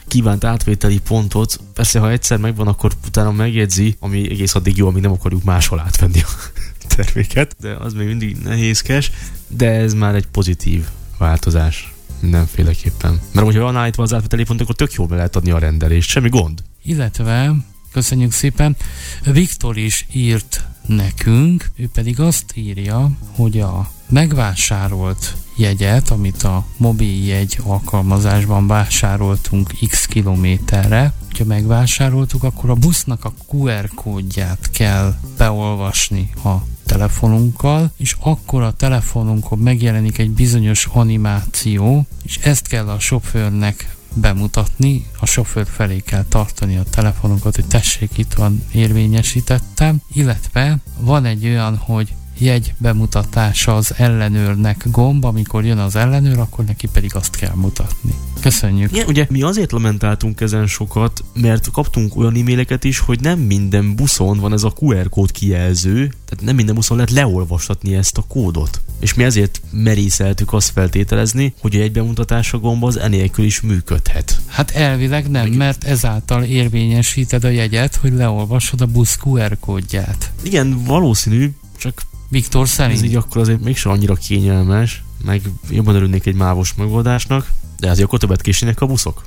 [0.08, 1.60] kívánt átvételi pontot.
[1.74, 5.80] Persze, ha egyszer megvan, akkor utána megjegyzi, ami egész addig jó, amíg nem akarjuk máshol
[5.80, 6.60] átvenni a
[6.96, 9.12] terméket, de az még mindig nehézkes,
[9.48, 10.86] de ez már egy pozitív
[11.18, 13.20] változás mindenféleképpen.
[13.32, 16.10] Mert hogyha van állítva az átvételi pont, akkor tök jól be lehet adni a rendelést,
[16.10, 16.64] semmi gond.
[16.84, 17.56] Illetve,
[17.92, 18.76] köszönjük szépen,
[19.24, 27.26] Viktor is írt nekünk, ő pedig azt írja, hogy a megvásárolt jegyet, amit a mobil
[27.26, 36.30] jegy alkalmazásban vásároltunk x kilométerre, hogyha megvásároltuk, akkor a busznak a QR kódját kell beolvasni
[36.44, 36.56] a
[36.90, 45.06] telefonunkkal, és akkor a telefonunkon megjelenik egy bizonyos animáció, és ezt kell a sofőrnek bemutatni,
[45.20, 51.46] a sofőr felé kell tartani a telefonunkat, hogy tessék, itt van, érvényesítettem, illetve van egy
[51.46, 57.36] olyan, hogy jegy bemutatása az ellenőrnek gomb, amikor jön az ellenőr, akkor neki pedig azt
[57.36, 58.14] kell mutatni.
[58.40, 58.92] Köszönjük.
[58.92, 63.96] Igen, ugye mi azért lamentáltunk ezen sokat, mert kaptunk olyan e-maileket is, hogy nem minden
[63.96, 68.26] buszon van ez a QR kód kijelző, tehát nem minden buszon lehet leolvashatni ezt a
[68.28, 68.82] kódot.
[69.00, 74.42] És mi ezért merészeltük azt feltételezni, hogy egy bemutatása gomb az enélkül is működhet.
[74.48, 80.32] Hát elvileg nem, mert ezáltal érvényesíted a jegyet, hogy leolvasod a busz QR kódját.
[80.44, 82.98] Igen, valószínű, csak Viktor szerint.
[82.98, 88.08] Ez így akkor azért mégsem annyira kényelmes, meg jobban örülnék egy mávos megoldásnak, de azért
[88.08, 89.24] akkor többet késének a buszok.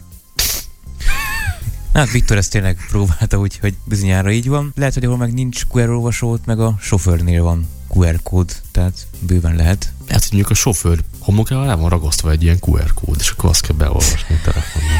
[1.93, 4.73] Hát Viktor ezt tényleg próbálta úgy, hogy bizonyára így van.
[4.77, 9.57] Lehet, hogy ahol meg nincs QR olvasót, meg a sofőrnél van QR kód, tehát bőven
[9.57, 9.93] lehet.
[10.07, 13.51] Lehet, hogy mondjuk a sofőr homlokára el van ragasztva egy ilyen QR kód, és akkor
[13.51, 14.99] azt kell beolvasni a telefonon.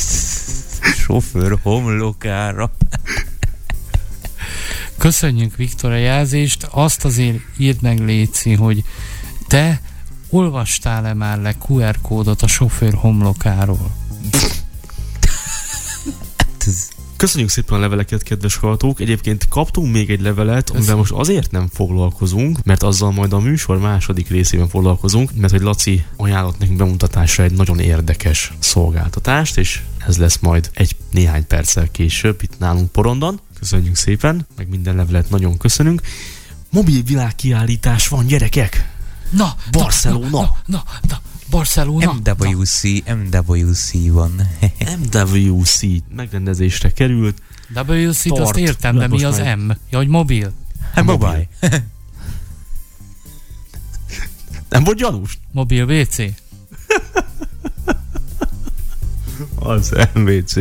[1.06, 2.70] sofőr homlokára.
[5.02, 8.84] Köszönjük Viktor a jelzést, azt azért írd meg Léci, hogy
[9.46, 9.80] te
[10.30, 13.90] olvastál-e már le QR kódot a sofőr homlokáról?
[17.16, 19.00] Köszönjük szépen a leveleket, kedves hallgatók.
[19.00, 20.76] Egyébként kaptunk még egy levelet, Köszönjük.
[20.76, 25.62] amivel most azért nem foglalkozunk, mert azzal majd a műsor második részében foglalkozunk, mert hogy
[25.62, 31.90] Laci ajánlott nekünk bemutatásra egy nagyon érdekes szolgáltatást, és ez lesz majd egy néhány perccel
[31.90, 33.40] később itt nálunk Porondon.
[33.62, 36.00] Köszönjük szépen, meg minden levelet nagyon köszönünk.
[36.70, 38.88] Mobil világkiállítás van, gyerekek!
[39.30, 40.28] Na, Barcelona!
[40.28, 41.20] Na, na, na, na.
[41.50, 42.12] Barcelona.
[42.12, 44.32] MWC, MWC van.
[45.12, 45.80] MWC
[46.14, 47.42] megrendezésre került.
[47.88, 49.38] WC-t azt értem, de mi az.
[49.38, 49.70] M?
[49.90, 50.52] Ja, hogy mobil.
[50.92, 51.48] Hát mobil.
[54.68, 55.38] Nem volt gyanús?
[55.52, 56.16] Mobil WC.
[59.54, 60.54] az MWC.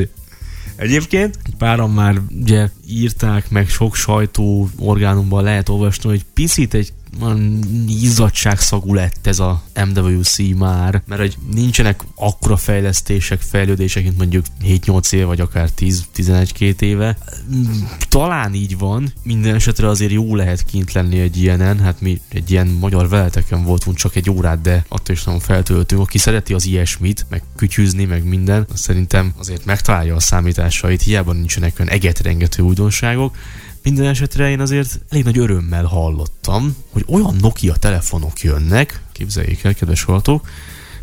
[0.82, 1.39] Egyébként?
[1.58, 6.94] Páran már ugye írták, meg sok sajtó orgánumban lehet olvasni, hogy picit egy
[7.88, 15.13] izzadságszagú lett ez a MWC már, mert hogy nincsenek akkora fejlesztések, fejlődések, mint mondjuk 7-8
[15.13, 17.17] éve, vagy akár 10-11-2 éve.
[18.10, 22.52] Talán így van, minden esetre azért jó lehet kint lenni egy ilyenen, hát mi egy
[22.52, 26.02] ilyen magyar veleteken voltunk csak egy órát, de attól is nagyon feltöltünk.
[26.02, 31.80] Aki szereti az ilyesmit, meg kütyűzni, meg minden, szerintem azért megtalálja a számításait, hiába nincsenek
[31.80, 33.36] olyan egetrengető újdonságok,
[33.84, 39.74] minden esetre én azért elég nagy örömmel hallottam, hogy olyan Nokia telefonok jönnek, képzeljék el,
[39.74, 40.48] kedves hallgatók,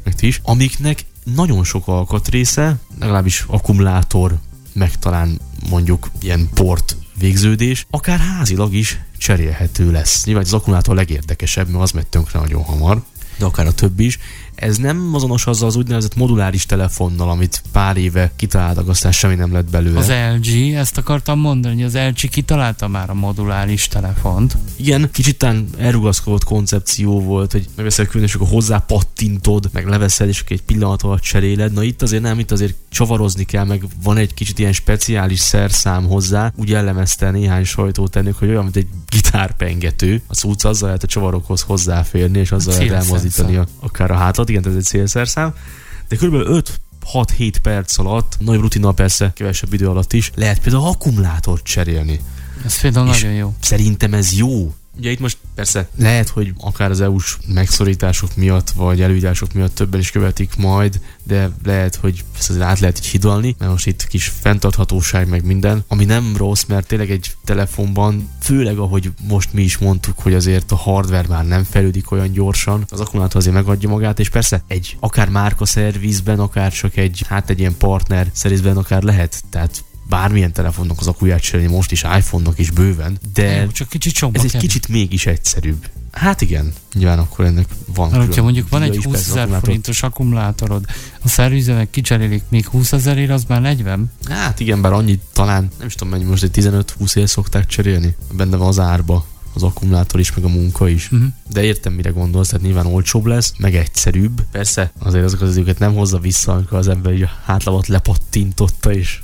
[0.05, 4.39] meg ti is, amiknek nagyon sok alkatrésze, legalábbis akkumulátor
[4.73, 10.25] meg talán mondjuk ilyen port végződés, akár házilag is cserélhető lesz.
[10.25, 13.03] Nyilván az akkumulátor legérdekesebb, mert az megy tönkre nagyon hamar,
[13.39, 14.19] de akár a többi is.
[14.61, 19.53] Ez nem azonos azzal az úgynevezett moduláris telefonnal, amit pár éve kitaláltak, aztán semmi nem
[19.53, 19.99] lett belőle.
[19.99, 24.57] Az LG, ezt akartam mondani, hogy az LG kitalálta már a moduláris telefont.
[24.77, 30.29] Igen, kicsit tán elrugaszkodott koncepció volt, hogy megveszel külön, és akkor hozzá pattintod, meg leveszed,
[30.29, 31.73] és akkor egy pillanat alatt cseréled.
[31.73, 36.07] Na itt azért nem, itt azért csavarozni kell, meg van egy kicsit ilyen speciális szerszám
[36.07, 36.53] hozzá.
[36.57, 40.23] Úgy jellemezte néhány sajtótenők, hogy olyan, mint egy gitárpengető.
[40.27, 44.48] A cucc azzal lehet a csavarokhoz hozzáférni, és azzal lehet elmozdítani a, akár a hátat
[44.49, 45.55] alatt, igen, ez egy célszerszám,
[46.09, 46.63] de kb.
[47.13, 52.21] 5-6-7 perc alatt, nagy rutinnal persze, kevesebb idő alatt is, lehet például akkumulátort cserélni.
[52.65, 53.55] Ez például És nagyon jó.
[53.61, 54.75] Szerintem ez jó.
[54.99, 60.01] Ugye itt most persze lehet, hogy akár az EU-s megszorítások miatt, vagy előírások miatt többen
[60.01, 64.07] is követik majd, de lehet, hogy ezt azért át lehet így hidalni, mert most itt
[64.07, 69.63] kis fenntarthatóság meg minden, ami nem rossz, mert tényleg egy telefonban, főleg ahogy most mi
[69.63, 73.89] is mondtuk, hogy azért a hardware már nem fejlődik olyan gyorsan, az akkumulátor azért megadja
[73.89, 78.77] magát, és persze egy akár márka szervizben, akár csak egy, hát egy ilyen partner szervizben
[78.77, 83.67] akár lehet, tehát bármilyen telefonnak az akuját cserélni, most is iPhone-nak is bőven, de Jó,
[83.67, 85.87] csak kicsit ez egy kicsit mégis egyszerűbb.
[86.13, 90.85] Hát igen, nyilván akkor ennek van Mert hogyha mondjuk van egy 20 ezer forintos akkumulátorod,
[91.23, 94.13] a szervizenek kicserélik még 20 ezerért, az már 40?
[94.29, 98.17] Hát igen, bár annyit talán, nem is tudom mennyi, most egy 15-20 ér szokták cserélni.
[98.33, 101.13] Benne van az árba az akkumulátor is, meg a munka is.
[101.13, 101.29] Uh-huh.
[101.51, 104.43] De értem, mire gondolsz, tehát nyilván olcsóbb lesz, meg egyszerűbb.
[104.51, 109.21] Persze, azért azok az időket nem hozza vissza, amikor az ember a hátlapot lepattintotta, és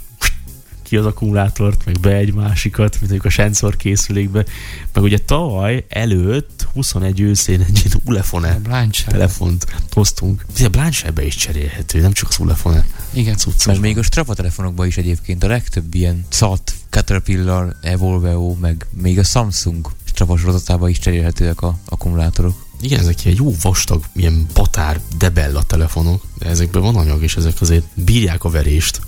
[0.85, 4.44] ki az akkumulátort, meg be egy másikat, mint a sensor készülékbe.
[4.92, 8.61] Meg ugye tavaly előtt 21 őszén egy Ulefone
[9.07, 10.44] telefont hoztunk.
[10.59, 12.87] A Blanchard-be is cserélhető, nem csak az Ulefone.
[13.12, 13.37] Igen.
[13.37, 13.64] Cuccos.
[13.64, 19.18] Mert még a Strapa telefonokban is egyébként a legtöbb ilyen SAT, Caterpillar, Evolveo, meg még
[19.18, 22.64] a Samsung Strapa sorozatában is cserélhetőek a akkumulátorok.
[22.81, 27.61] Igen, ezek ilyen jó vastag, ilyen patár, debella telefonok, de ezekben van anyag, és ezek
[27.61, 29.01] azért bírják a verést.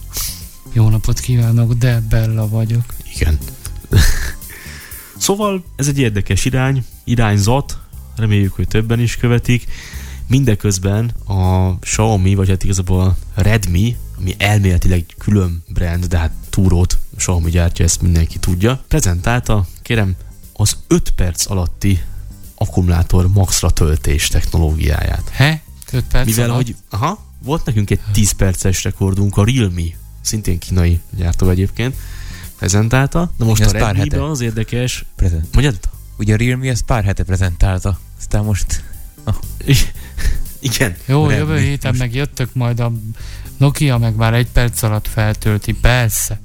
[0.77, 2.85] Jó napot kívánok, de Bella vagyok.
[3.15, 3.39] Igen.
[5.27, 7.79] szóval ez egy érdekes irány, irányzat,
[8.17, 9.65] reméljük, hogy többen is követik.
[10.27, 16.99] Mindeközben a Xiaomi, vagy hát igazából a Redmi, ami elméletileg külön brand, de hát túrót
[17.17, 20.17] Xiaomi gyártja, ezt mindenki tudja, prezentálta, kérem,
[20.53, 22.03] az 5 perc alatti
[22.55, 25.29] akkumulátor maxra töltés technológiáját.
[25.29, 25.63] He?
[25.93, 26.57] 5 perc Mivel, alatt?
[26.57, 31.95] hogy aha, volt nekünk egy 10 perces rekordunk a Realme szintén kínai gyártó egyébként,
[32.59, 33.31] prezentálta.
[33.39, 35.05] De most Igen, a redmi az érdekes...
[35.17, 35.47] Prezent.
[35.53, 35.79] Mondjad?
[36.19, 38.85] Ugye a Realme ezt pár hete prezentálta, aztán most...
[39.25, 39.35] Oh.
[40.61, 40.97] Igen.
[41.07, 41.39] Jó, Redmi.
[41.39, 42.01] jövő héten most...
[42.01, 42.93] meg jöttök majd a
[43.57, 46.41] Nokia meg már egy perc alatt feltölti, persze.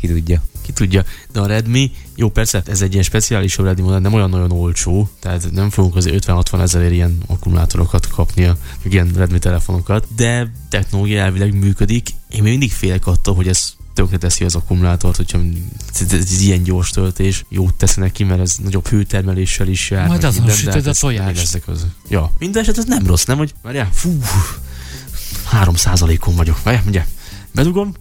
[0.00, 0.42] Ki tudja.
[0.66, 1.04] Ki tudja.
[1.32, 5.08] De a Redmi, jó persze, ez egy ilyen speciális Redmi modell, nem olyan nagyon olcsó,
[5.20, 11.20] tehát nem fogunk azért 50-60 ezerért ilyen akkumulátorokat kapni, a, ilyen Redmi telefonokat, de technológia
[11.22, 12.08] elvileg működik.
[12.30, 15.40] Én még mindig félek attól, hogy ez tönkre teszi az akkumulátort, hogyha
[16.00, 20.06] ez, ez ilyen gyors töltés jót tesz neki, mert ez nagyobb hőtermeléssel is jár.
[20.06, 21.62] Majd azon sütöd a tojást.
[21.66, 21.86] Az.
[22.08, 23.36] Ja, minden eset ez nem rossz, nem?
[23.36, 24.20] Hogy várjál, fú,
[25.44, 25.74] 3
[26.26, 27.06] on vagyok, várjál, ugye,
[27.54, 27.94] bedugom,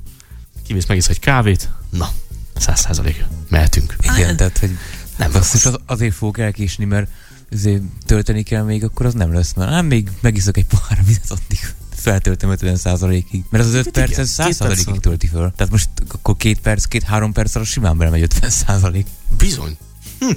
[0.67, 2.09] kimész megisz egy kávét, na,
[2.55, 3.95] száz százalék, mehetünk.
[3.99, 4.77] Igen, hát, tehát, hogy
[5.17, 7.07] nem basszus, az, azért fogok elkésni, mert
[7.51, 11.31] azért tölteni kell még, akkor az nem lesz, mert nem még megiszok egy pohár vizet,
[11.31, 11.59] addig
[11.95, 13.43] feltöltöm 50 százalékig.
[13.49, 15.51] Mert az az 5 perc, ez 100 százalékig tölti föl.
[15.55, 19.07] Tehát most akkor két perc, két-három perc alatt simán belemegy 50 százalék.
[19.37, 19.77] Bizony.
[20.19, 20.31] Hm.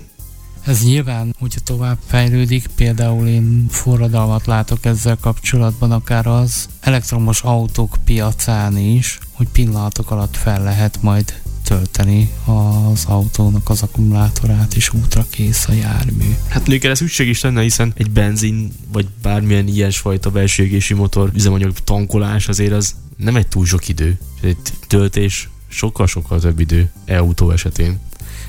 [0.67, 7.97] Ez nyilván, hogyha tovább fejlődik, például én forradalmat látok ezzel kapcsolatban, akár az elektromos autók
[8.05, 15.27] piacán is, hogy pillanatok alatt fel lehet majd tölteni az autónak az akkumulátorát, és útra
[15.31, 16.35] kész a jármű.
[16.49, 21.31] Hát mondjuk erre szükség is lenne, hiszen egy benzin, vagy bármilyen ilyesfajta belső égési motor
[21.35, 24.19] üzemanyag tankolás azért az nem egy túl sok idő.
[24.43, 27.99] Egy töltés sokkal-sokkal több idő e-autó esetén.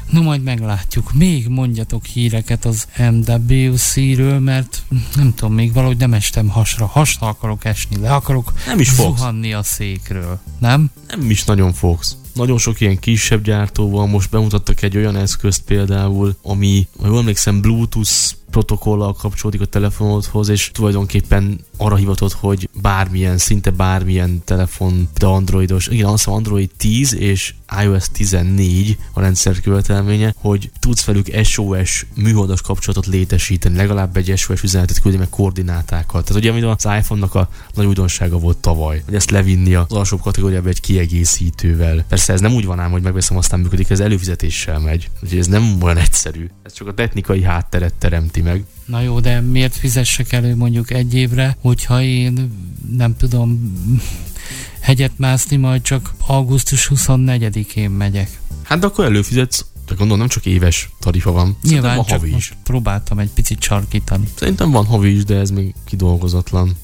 [0.09, 1.13] No, majd meglátjuk.
[1.13, 4.83] Még mondjatok híreket az MWC-ről, mert
[5.15, 6.85] nem tudom, még valahogy nem estem hasra.
[6.85, 10.39] Hasra akarok esni, le akarok nem is zuhanni a székről.
[10.59, 10.91] Nem?
[11.07, 12.15] Nem is nagyon fogsz.
[12.33, 17.19] Nagyon sok ilyen kisebb gyártó van, most bemutattak egy olyan eszközt például, ami, ha jól
[17.19, 25.09] emlékszem, Bluetooth protokollal kapcsolódik a telefonodhoz, és tulajdonképpen arra hivatott, hogy bármilyen, szinte bármilyen telefon,
[25.17, 31.43] de androidos, igen, mondom, Android 10 és iOS 14 a rendszer követelménye, hogy tudsz velük
[31.43, 36.23] SOS műholdas kapcsolatot létesíteni, legalább egy SOS üzenetet küldni meg koordinátákkal.
[36.23, 40.21] Tehát ugye, amit az iPhone-nak a nagy újdonsága volt tavaly, hogy ezt levinni az alsóbb
[40.21, 42.05] kategóriába egy kiegészítővel.
[42.07, 45.09] Persze ez nem úgy van ám, hogy megveszem, aztán működik, ez előfizetéssel megy.
[45.23, 46.49] Úgyhogy ez nem olyan egyszerű.
[46.63, 48.63] Ez csak a technikai hátteret teremti meg.
[48.85, 52.51] Na jó, de miért fizessek elő mondjuk egy évre, hogyha én
[52.97, 53.73] nem tudom
[54.87, 58.39] hegyet mászni, majd csak augusztus 24-én megyek.
[58.63, 61.57] Hát de akkor előfizetsz, de gondolom nem csak éves tarifa van.
[61.61, 62.53] Nyilván van csak havi is.
[62.63, 64.27] próbáltam egy picit sarkítani.
[64.35, 66.75] Szerintem van havi is, de ez még kidolgozatlan.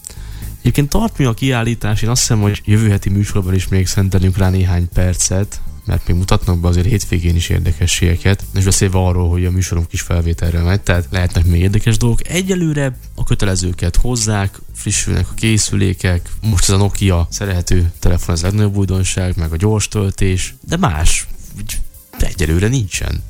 [0.59, 4.37] Egyébként tart mi a kiállítás, én azt hiszem, hogy jövő heti műsorban is még szentelünk
[4.37, 9.45] rá néhány percet, mert még mutatnak be azért hétvégén is érdekességeket, és beszélve arról, hogy
[9.45, 12.27] a műsorunk is felvételre megy, tehát lehetnek még érdekes dolgok.
[12.27, 18.75] Egyelőre a kötelezőket hozzák, frissülnek a készülékek, most ez a Nokia szerelhető telefon az legnagyobb
[18.75, 21.79] újdonság, meg a gyors töltés, de más úgy
[22.19, 23.23] egyelőre nincsen.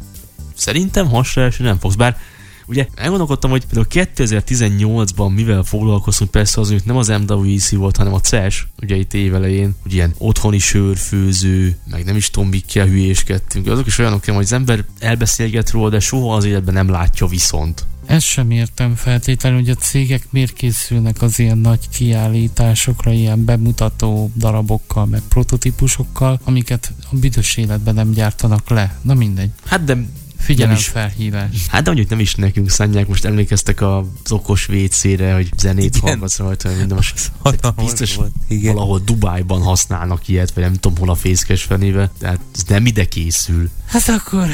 [0.55, 2.17] Szerintem hasonlásra nem fogsz, bár
[2.67, 8.13] Ugye elgondolkodtam, hogy például 2018-ban mivel foglalkoztunk, persze az, hogy nem az MWC volt, hanem
[8.13, 13.67] a CES, ugye itt évelején, hogy ilyen otthoni sörfőző, meg nem is tudom, mikkel hülyéskedtünk.
[13.67, 17.85] Azok is olyanok, hogy az ember elbeszélget róla, de soha az életben nem látja viszont.
[18.05, 24.31] Ezt sem értem feltétlenül, hogy a cégek miért készülnek az ilyen nagy kiállításokra, ilyen bemutató
[24.35, 28.99] darabokkal, meg prototípusokkal, amiket a büdös életben nem gyártanak le.
[29.01, 29.49] Na mindegy.
[29.65, 29.97] Hát de
[30.45, 31.67] Figyelemfelhívás.
[31.67, 36.09] Hát de mondjuk nem is nekünk szánják, most emlékeztek az okos WC-re, hogy zenét Igen.
[36.09, 37.31] hallgatsz rajta, minden most
[37.75, 38.73] biztos volt, igen.
[38.73, 43.05] valahol Dubájban használnak ilyet, vagy nem tudom hol a fészkes fenébe, tehát ez nem ide
[43.05, 43.69] készül.
[43.85, 44.47] Hát akkor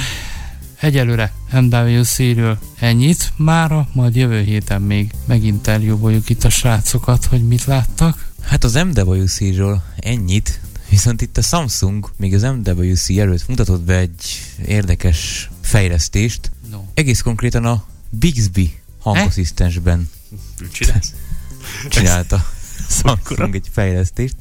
[0.80, 8.30] egyelőre MWC-ről ennyit mára, majd jövő héten még meginterjúvoljuk itt a srácokat, hogy mit láttak.
[8.42, 14.42] Hát az MWC-ről ennyit, viszont itt a Samsung még az MWC előtt mutatott be egy
[14.66, 16.84] érdekes fejlesztést, No.
[16.94, 20.10] egész konkrétan a Bixby hangasszisztensben
[20.72, 21.14] Csinálsz?
[21.90, 22.46] csinálta
[23.04, 24.36] Samsung egy fejlesztést.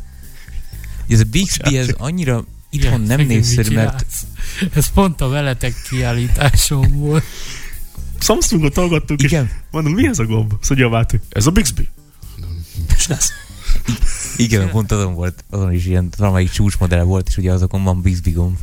[1.09, 4.05] Ez a Bixby ez annyira itthon nem népszerű, mert?
[4.75, 7.25] Ez pont a veletek kiállításom volt.
[8.21, 10.53] Samsungot hallgattuk, és igen, mondom, mi ez a gomb?
[10.61, 11.19] Szóval váltó.
[11.29, 11.89] Ez a Bixby.
[12.99, 13.33] Csinálsz?
[14.37, 18.31] igen, pont azon volt, azon is ilyen valamelyik csúcsmodell volt, és ugye azokon van Bixby
[18.31, 18.59] gomb.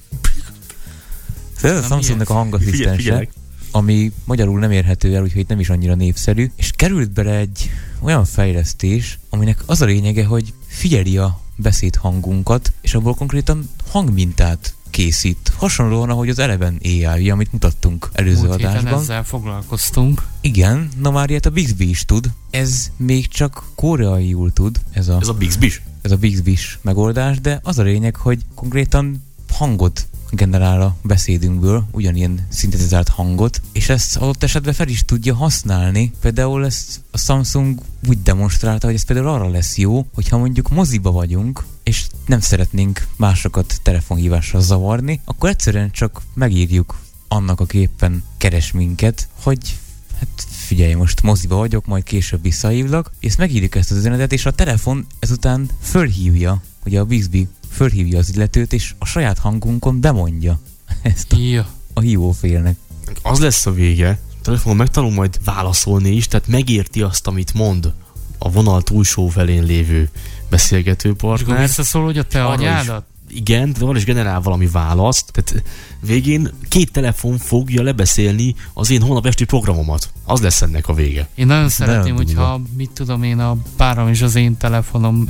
[1.57, 3.27] Szóval ez a Na, Samsungnak a hangasszisztense.
[3.71, 8.25] ami magyarul nem érhető el, úgyhogy nem is annyira népszerű, és került bele egy olyan
[8.25, 15.51] fejlesztés, aminek az a lényege, hogy figyeli a beszédhangunkat, és abból konkrétan hangmintát készít.
[15.55, 19.01] Hasonlóan, ahogy az Eleven AI, amit mutattunk előző Múlt héten adásban.
[19.01, 20.21] ezzel foglalkoztunk.
[20.41, 22.29] Igen, na már ilyet a Bixby is tud.
[22.49, 27.59] Ez még csak koreaiul tud, ez a, Ez a Bixby ez a bixby megoldás, de
[27.63, 34.43] az a lényeg, hogy konkrétan hangot generál a beszédünkből, ugyanilyen szintetizált hangot, és ezt adott
[34.43, 36.11] esetben fel is tudja használni.
[36.21, 41.11] Például ezt a Samsung úgy demonstrálta, hogy ez például arra lesz jó, hogyha mondjuk moziba
[41.11, 48.71] vagyunk, és nem szeretnénk másokat telefonhívással zavarni, akkor egyszerűen csak megírjuk annak, aki éppen keres
[48.71, 49.77] minket, hogy
[50.19, 54.51] hát figyelj, most moziba vagyok, majd később visszahívlak, és megírjuk ezt az üzenetet, és a
[54.51, 60.59] telefon ezután fölhívja, ugye a Bixby fölhívja az illetőt, és a saját hangunkon bemondja
[61.01, 61.67] ezt a, Ja.
[61.93, 62.75] a hívófélnek.
[63.21, 64.19] Az lesz a vége.
[64.31, 67.93] A telefonon megtanul majd válaszolni is, tehát megérti azt, amit mond
[68.37, 70.09] a vonal túlsó felén lévő
[70.49, 71.59] beszélgető És akkor partner.
[71.67, 73.05] visszaszól, hogy a te anyádat?
[73.29, 75.31] Igen, de van is generál valami választ.
[75.31, 75.63] Tehát
[75.99, 80.09] végén két telefon fogja lebeszélni az én holnap esti programomat.
[80.25, 81.27] Az lesz ennek a vége.
[81.35, 82.31] Én nagyon szeretném, durva.
[82.31, 85.29] hogyha, mit tudom én, a párom és az én telefonom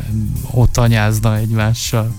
[0.52, 2.14] ott anyázna egymással.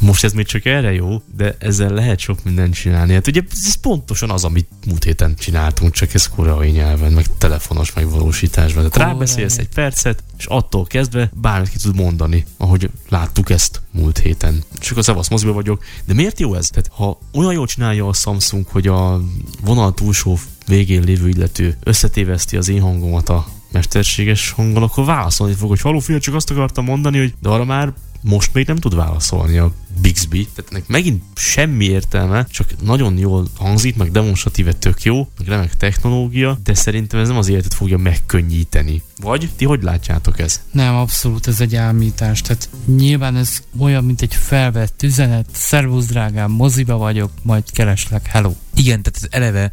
[0.00, 3.12] Most ez még csak erre jó, de ezzel lehet sok mindent csinálni.
[3.12, 7.92] Hát ugye ez pontosan az, amit múlt héten csináltunk, csak ez koreai nyelven, meg telefonos
[7.92, 8.74] megvalósításban.
[8.74, 9.12] Tehát Koreai.
[9.12, 14.62] rábeszélsz egy percet, és attól kezdve bármit ki tud mondani, ahogy láttuk ezt múlt héten.
[14.78, 15.84] Csak a szavasz moziba vagyok.
[16.04, 16.68] De miért jó ez?
[16.68, 19.20] Tehát ha olyan jól csinálja a Samsung, hogy a
[19.64, 25.68] vonal túlsó végén lévő illető összetéveszti az én hangomat a mesterséges hanggal, akkor válaszolni fog,
[25.68, 27.92] hogy haló figyelj, csak azt akartam mondani, hogy de arra már
[28.26, 33.46] most még nem tud válaszolni a Bixby, tehát ennek megint semmi értelme, csak nagyon jól
[33.56, 37.96] hangzik, meg demonstratíve tök jó, meg remek technológia, de szerintem ez nem az életet fogja
[37.96, 39.02] megkönnyíteni.
[39.20, 40.60] Vagy ti hogy látjátok ezt?
[40.70, 42.40] Nem, abszolút ez egy álmítás.
[42.40, 45.46] Tehát nyilván ez olyan, mint egy felvett üzenet.
[45.52, 48.52] Szervusz drágám, moziba vagyok, majd kereslek, hello.
[48.74, 49.72] Igen, tehát ez eleve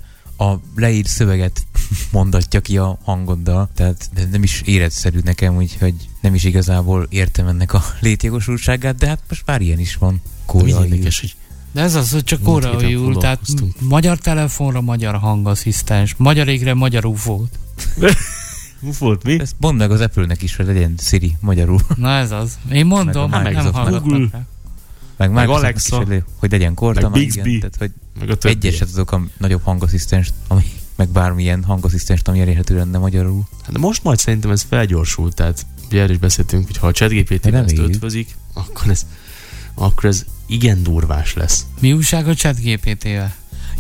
[0.52, 1.66] a leírt szöveget
[2.12, 7.74] mondatja ki a hangoddal, tehát nem is életszerű nekem, úgyhogy nem is igazából értem ennek
[7.74, 10.22] a létjogosultságát, de hát most már ilyen is van.
[10.46, 11.36] Kóra érdekes, hogy
[11.72, 13.40] De ez az, hogy csak koreaiul, tehát
[13.80, 17.60] magyar telefonra magyar hangasszisztens, magyar égre magyar ufót.
[19.00, 19.40] volt mi?
[19.40, 21.80] Ezt mondd meg az Apple-nek is, hogy legyen Siri magyarul.
[21.96, 22.58] Na ez az.
[22.72, 24.28] Én mondom, Meg a meg nem hallgatnak Google.
[24.32, 24.42] rá.
[25.18, 26.02] Meg, Meg Alexa.
[26.10, 27.50] Is, hogy- legyen Cortana, Meg Bixby.
[27.50, 28.56] igen, tehát hogy Meg a többi.
[28.56, 30.64] egyeset azok a nagyobb hangasszisztenst, ami,
[30.96, 33.48] meg bármilyen hangasszisztenst, ami elérhető lenne magyarul.
[33.62, 36.92] Hát De most majd szerintem ez felgyorsult, tehát ugye erről is beszéltünk, hogy ha a
[36.92, 39.06] ChatGPT-ben ezt ötvözik, akkor ez,
[39.74, 41.66] akkor ez igen durvás lesz.
[41.80, 43.36] Mi újság a chat GPT-vel?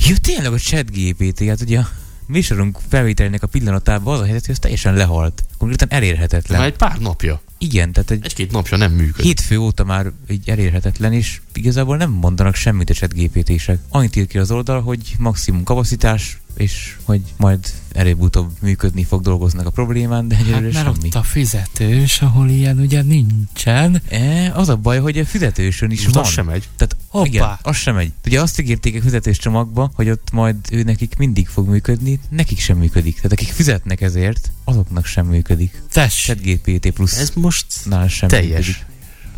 [0.08, 1.90] Jó, tényleg a chat GPT, hát ugye a
[2.28, 5.44] műsorunk felvételének a pillanatában az a helyzet, hogy ez teljesen lehalt.
[5.58, 6.60] Konkrétan elérhetetlen.
[6.60, 9.26] Már egy pár napja, Igen, tehát egy egy-két napja nem működik.
[9.26, 13.80] hétfő óta már így elérhetetlen, és igazából nem mondanak semmit a chat GPT-sek.
[13.90, 17.60] Annyit ír ki az oldal, hogy maximum kapacitás, és hogy majd
[17.92, 21.08] előbb-utóbb működni fog, dolgoznak a problémán, de Hát egyelőre mert semmi.
[21.08, 24.02] ott a fizetős, ahol ilyen ugye nincsen.
[24.10, 26.24] E, az a baj, hogy a fizetősön is Most van.
[26.24, 26.70] az sem megy.
[26.76, 27.28] Tehát Hoppá.
[27.28, 28.12] igen, az sem megy.
[28.26, 32.60] Ugye azt ígérték a fizetős csomagba, hogy ott majd ő nekik mindig fog működni, nekik
[32.60, 33.16] sem működik.
[33.16, 35.82] Tehát akik fizetnek ezért, azoknak sem működik.
[35.92, 36.36] Tessék.
[36.42, 38.86] ChatGPT plusz Ez most nál sem teljes működik.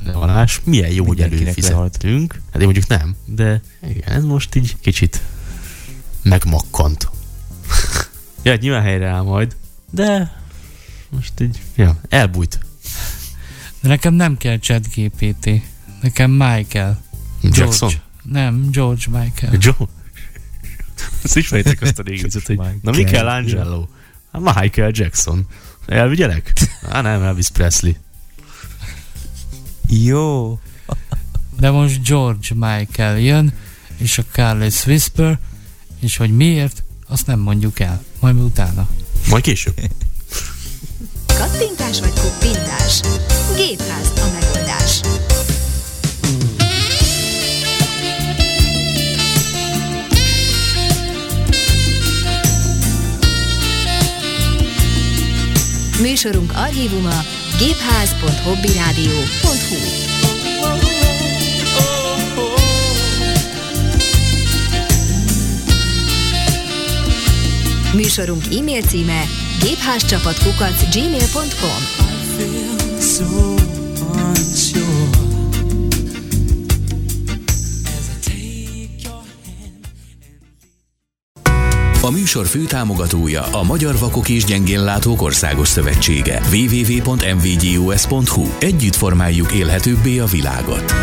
[0.06, 0.62] lehalás.
[0.64, 2.34] Milyen jó, hogy előfizettünk.
[2.52, 5.22] Hát én mondjuk nem, de igen, ez most így kicsit
[6.26, 7.10] megmakkant.
[8.44, 9.56] ja, hát nyilván helyre áll majd,
[9.92, 10.40] de
[11.10, 12.60] most így, ja, elbújt.
[13.80, 15.50] De nekem nem kell chat GPT.
[16.02, 17.04] Nekem Michael.
[17.42, 17.90] Jackson?
[17.90, 18.02] George.
[18.24, 19.54] Nem, George Michael.
[19.60, 19.88] Joe?
[21.24, 23.88] Ezt ismeritek azt a viccet, hogy na Michelangelo?
[24.32, 25.48] Hát Michael Jackson.
[25.86, 26.54] Elvigyelek?
[26.90, 27.94] Á, nem, Elvis Presley.
[29.88, 30.60] Jó.
[31.60, 33.54] De most George Michael jön,
[33.98, 35.40] és a Carlos Whisper,
[36.06, 38.04] és hogy miért, azt nem mondjuk el.
[38.20, 38.88] Majd utána.
[39.30, 39.80] Majd később.
[41.26, 43.00] Kattintás vagy koppintás?
[43.56, 45.00] Gépház a megoldás.
[56.02, 57.24] Műsorunk archívuma
[57.60, 60.15] gépház.hobbyradio.hu
[67.96, 69.24] Műsorunk e-mail címe
[69.62, 72.04] gépházcsapatkukac gmail.com
[82.02, 86.42] A műsor főtámogatója a Magyar Vakok és Gyengénlátók Országos Szövetsége.
[86.52, 90.94] www.mvgus.hu Együtt formáljuk élhetőbbé a világot.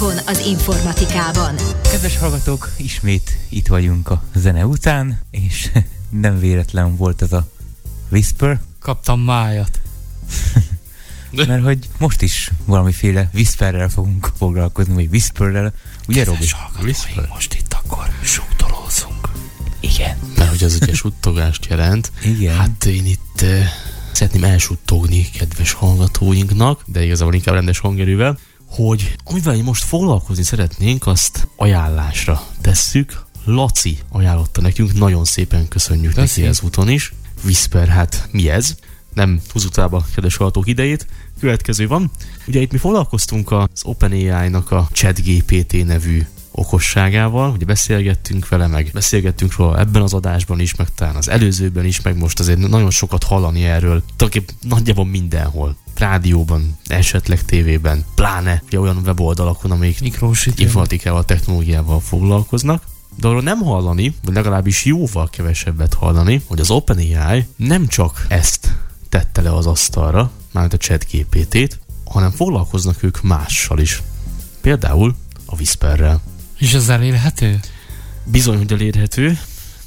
[0.00, 1.54] Otthon az informatikában.
[1.82, 5.70] Kedves hallgatók, ismét itt vagyunk a zene után, és
[6.24, 7.48] nem véletlen volt ez a
[8.10, 9.80] Whisper, Kaptam májat.
[11.46, 15.72] mert hogy most is valamiféle Whisperrel fogunk foglalkozni, vagy Whisperrel.
[16.08, 16.46] Ugye, Robi?
[16.50, 19.28] Hallgatóink, most itt akkor sútolózunk.
[19.80, 20.16] Igen.
[20.36, 22.12] Mert hogy az ugye suttogást jelent.
[22.24, 22.56] Igen.
[22.56, 23.64] Hát én itt uh,
[24.12, 28.38] szeretném elsuttogni kedves hallgatóinknak, de igazából inkább rendes hangerővel,
[28.68, 33.26] hogy amivel én most foglalkozni szeretnénk, azt ajánlásra tesszük.
[33.44, 36.40] Laci ajánlotta nekünk, nagyon szépen köszönjük Köszi.
[36.40, 37.12] neki ezúton is.
[37.44, 38.74] Whisper, hát mi ez?
[39.14, 41.06] Nem húzutába, kedves hallgatók idejét.
[41.40, 42.10] Következő van.
[42.46, 46.26] Ugye itt mi foglalkoztunk az OpenAI-nak a ChatGPT nevű
[46.58, 51.84] okosságával, ugye beszélgettünk vele, meg beszélgettünk róla ebben az adásban is, meg talán az előzőben
[51.84, 55.76] is, meg most azért nagyon sokat hallani erről, tulajdonképpen nagyjából mindenhol.
[55.96, 60.20] Rádióban, esetleg tévében, pláne ugye olyan weboldalakon, amelyik
[60.56, 62.82] informatikával, technológiával foglalkoznak,
[63.16, 68.74] de arról nem hallani, vagy legalábbis jóval kevesebbet hallani, hogy az OpenAI nem csak ezt
[69.08, 74.02] tette le az asztalra, mármint a chat GPT-t, hanem foglalkoznak ők mással is.
[74.60, 75.14] Például
[75.46, 76.20] a Whisperrel.
[76.58, 77.60] És ez elérhető?
[78.24, 79.38] Bizony, hogy elérhető,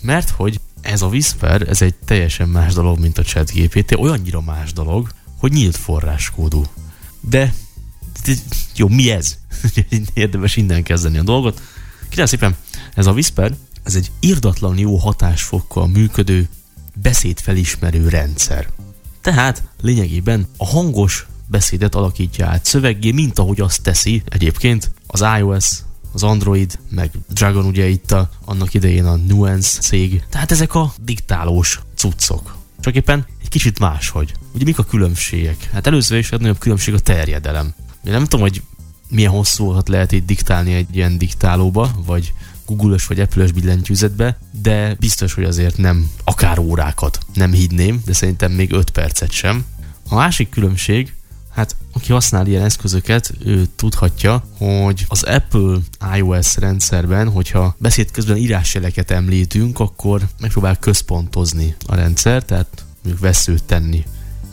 [0.02, 4.74] mert hogy ez a Whisper, ez egy teljesen más dolog, mint a ChatGPT, olyannyira más
[4.74, 6.66] dolog, hogy nyílt forráskódú.
[7.20, 7.54] De,
[8.26, 8.34] de
[8.76, 9.38] jó, mi ez?
[10.14, 11.62] Érdemes innen kezdeni a dolgot.
[12.10, 12.56] Kérem szépen,
[12.94, 16.50] ez a Whisper, ez egy irdatlan jó hatásfokkal működő
[17.02, 18.70] beszédfelismerő rendszer.
[19.22, 25.70] Tehát lényegében a hangos beszédet alakítja át szöveggé, mint ahogy azt teszi egyébként az iOS,
[26.12, 30.24] az Android, meg Dragon ugye itt a, annak idején a Nuance cég.
[30.30, 32.56] Tehát ezek a diktálós cuccok.
[32.80, 34.34] Csak éppen egy kicsit máshogy.
[34.54, 35.70] Ugye mik a különbségek?
[35.72, 37.74] Hát először is a nagyobb különbség a terjedelem.
[38.06, 38.62] Én nem tudom, hogy
[39.10, 42.34] milyen hosszúat lehet itt diktálni egy ilyen diktálóba, vagy
[42.66, 48.52] Google-ös vagy Apple-ös billentyűzetbe, de biztos, hogy azért nem akár órákat nem hidném, de szerintem
[48.52, 49.66] még 5 percet sem.
[50.10, 51.14] A másik különbség,
[51.54, 55.78] Hát, aki használ ilyen eszközöket, ő tudhatja, hogy az Apple
[56.16, 63.64] iOS rendszerben, hogyha beszéd közben írásjeleket említünk, akkor megpróbál központozni a rendszer, tehát mondjuk veszőt
[63.64, 64.04] tenni,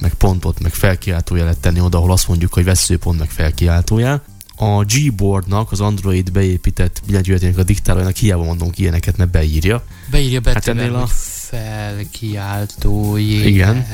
[0.01, 4.23] meg pontot, meg felkiáltójelet tenni oda, ahol azt mondjuk, hogy veszőpont, meg felkiáltójel.
[4.57, 9.85] A Gboardnak, az Android beépített billentyűzetének a diktálójának hiába mondunk ilyeneket, mert beírja.
[10.11, 11.07] Beírja betűvel, hát a...
[11.07, 13.47] felkiáltójel.
[13.47, 13.87] Igen.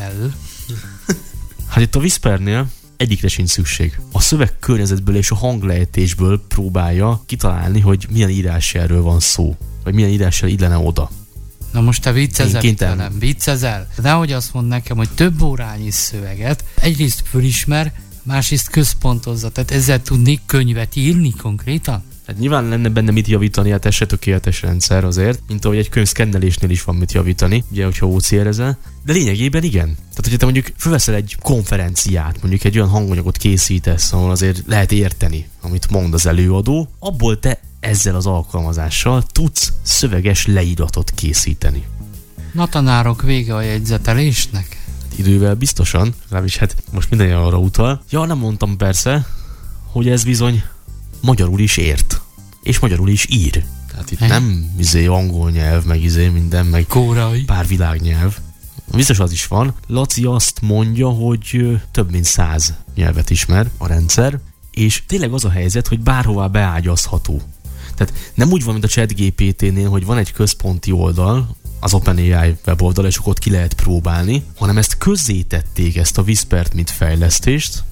[1.68, 2.66] Hát itt a Whispernél
[3.04, 3.98] egyikre sincs szükség.
[4.12, 10.10] A szöveg környezetből és a hanglejtésből próbálja kitalálni, hogy milyen írásjelről van szó, vagy milyen
[10.10, 11.10] írásjel illene oda.
[11.72, 13.88] Na most te viccezel velem, viccezel.
[14.02, 17.92] Nehogy azt mond nekem, hogy több órányi szöveget egyrészt fölismer,
[18.22, 19.48] másrészt központozza.
[19.48, 22.02] Tehát ezzel tudnék könyvet írni konkrétan?
[22.26, 25.88] Hát nyilván lenne benne mit javítani, hát ez se tökéletes rendszer azért, mint ahogy egy
[25.88, 28.50] könyv szkennelésnél is van mit javítani, ugye, hogyha ocr
[29.04, 29.86] De lényegében igen.
[29.86, 34.92] Tehát, hogyha te mondjuk fölveszel egy konferenciát, mondjuk egy olyan hanganyagot készítesz, ahol azért lehet
[34.92, 41.82] érteni, amit mond az előadó, abból te ezzel az alkalmazással tudsz szöveges leíratot készíteni.
[42.52, 44.82] Na tanárok, vége a jegyzetelésnek?
[45.02, 48.02] Hát idővel biztosan, legalábbis hát most minden arra utal.
[48.10, 49.26] Ja, nem mondtam persze,
[49.92, 50.62] hogy ez bizony
[51.24, 52.20] magyarul is ért,
[52.62, 53.64] és magyarul is ír.
[53.90, 54.26] Tehát itt He?
[54.26, 57.44] nem izé angol nyelv, meg izé minden, meg Kórai.
[57.44, 58.38] pár világnyelv.
[58.94, 59.74] Biztos az is van.
[59.86, 64.38] Laci azt mondja, hogy több mint száz nyelvet ismer a rendszer,
[64.70, 67.42] és tényleg az a helyzet, hogy bárhová beágyazható.
[67.94, 73.06] Tehát nem úgy van, mint a ChatGPT-nél, hogy van egy központi oldal, az OpenAI weboldal,
[73.06, 77.84] és ott ki lehet próbálni, hanem ezt közzétették, ezt a Whispert, mint fejlesztést,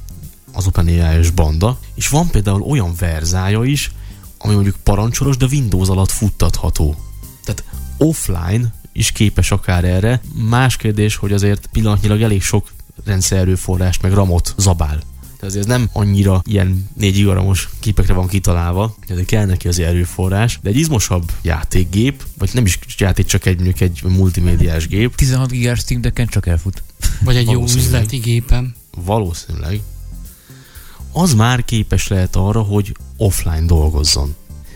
[0.53, 3.91] az OpenAI-es banda, és van például olyan verzája is,
[4.39, 6.97] ami mondjuk parancsolos, de Windows alatt futtatható.
[7.45, 7.65] Tehát
[7.99, 10.21] offline is képes akár erre.
[10.49, 12.73] Más kérdés, hogy azért pillanatnyilag elég sok
[13.05, 15.03] rendszererőforrást meg ramot zabál.
[15.41, 20.59] Tehát ez nem annyira ilyen 4 gigaramos képekre van kitalálva, ezért kell neki az erőforrás,
[20.63, 25.15] de egy izmosabb játékgép, vagy nem is játék, csak egy, mondjuk egy multimédiás gép.
[25.15, 26.83] 16 gigás Steam Decken csak elfut.
[27.25, 28.75] Vagy egy jó üzleti gépem.
[29.05, 29.81] Valószínűleg
[31.13, 34.35] az már képes lehet arra, hogy offline dolgozzon.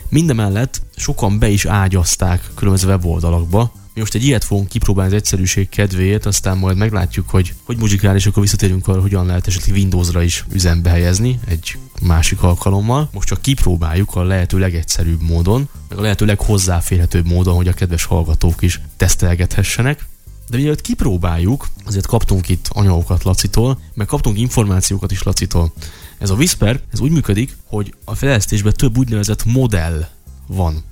[0.09, 3.71] Mindemellett sokan be is ágyazták különböző weboldalakba.
[3.93, 8.15] Mi most egy ilyet fogunk kipróbálni az egyszerűség kedvéért, aztán majd meglátjuk, hogy hogy muzsikál,
[8.15, 13.09] és akkor visszatérünk arra, hogyan lehet esetleg Windowsra is üzembe helyezni egy másik alkalommal.
[13.13, 18.05] Most csak kipróbáljuk a lehető legegyszerűbb módon, meg a lehető leghozzáférhetőbb módon, hogy a kedves
[18.05, 20.05] hallgatók is tesztelgethessenek.
[20.49, 25.73] De mielőtt kipróbáljuk, azért kaptunk itt anyagokat Lacitól, meg kaptunk információkat is Lacitól.
[26.17, 30.07] Ez a Whisper, ez úgy működik, hogy a fejlesztésben több úgynevezett modell
[30.47, 30.83] van.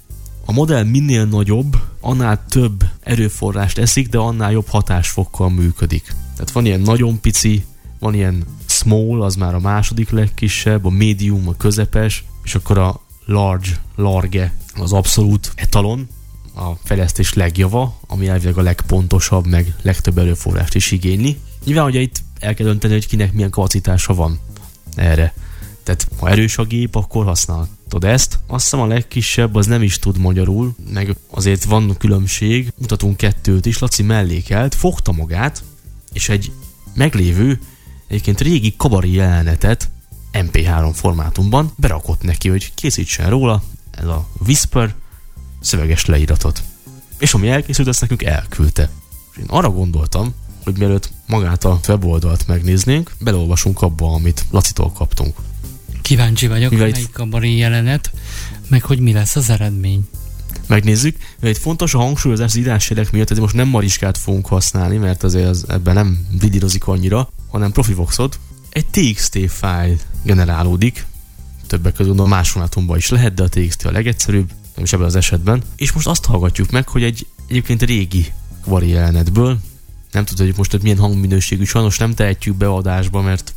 [0.46, 6.16] A modell minél nagyobb, annál több erőforrást eszik, de annál jobb hatásfokkal működik.
[6.34, 7.66] Tehát van ilyen nagyon pici,
[8.00, 13.02] van ilyen small, az már a második legkisebb, a medium, a közepes, és akkor a
[13.26, 16.08] large, large, az abszolút etalon,
[16.56, 21.38] a fejlesztés legjava, ami elvileg a legpontosabb, meg legtöbb erőforrást is igényli.
[21.66, 24.40] Nyilván, hogy itt el kell dönteni, hogy kinek milyen kapacitása van
[24.96, 25.34] erre.
[25.84, 28.40] Tehát ha erős a gép, akkor használhatod ezt.
[28.48, 32.74] Azt hiszem a legkisebb az nem is tud magyarul, meg azért van különbség.
[32.78, 35.64] Mutatunk kettőt is, Laci mellékelt, fogta magát,
[36.14, 36.52] és egy
[36.94, 37.60] meglévő,
[38.08, 39.90] egyébként régi kabari jelenetet
[40.34, 44.96] MP3 formátumban berakott neki, hogy készítsen róla ez a Whisper
[45.60, 46.64] szöveges leíratot.
[47.18, 48.90] És ami elkészült, azt nekünk elküldte.
[49.32, 50.34] És én arra gondoltam,
[50.64, 55.36] hogy mielőtt magát a weboldalt megnéznénk, belolvasunk abba, amit Lacitól kaptunk.
[56.02, 57.12] Kíváncsi vagyok, Mivel melyik itt...
[57.12, 58.12] kabari jelenet,
[58.68, 60.08] meg hogy mi lesz az eredmény.
[60.68, 61.18] Megnézzük.
[61.40, 65.48] Egy fontos a hangsúlyozás az írásjelek miatt, ezért most nem mariskát fogunk használni, mert azért
[65.48, 68.40] az, ebben nem vidírozik annyira, hanem profivoxot.
[68.70, 71.06] Egy TXT file generálódik,
[71.68, 75.06] többek között a más formátumban is lehet, de a TXT a legegyszerűbb, nem is ebben
[75.06, 75.62] az esetben.
[75.76, 78.26] És most azt hallgatjuk meg, hogy egy egyébként régi
[78.62, 79.60] kvari jelenetből,
[80.16, 83.54] nem tudod, hogy most hogy milyen hangminőségű, sajnos nem tehetjük be adásba, mert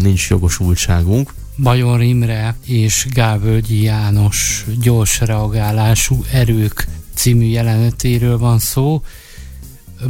[0.00, 1.34] nincs jogosultságunk.
[1.56, 9.02] Bajor Imre és Gávölgyi János gyors reagálású erők című jelenetéről van szó.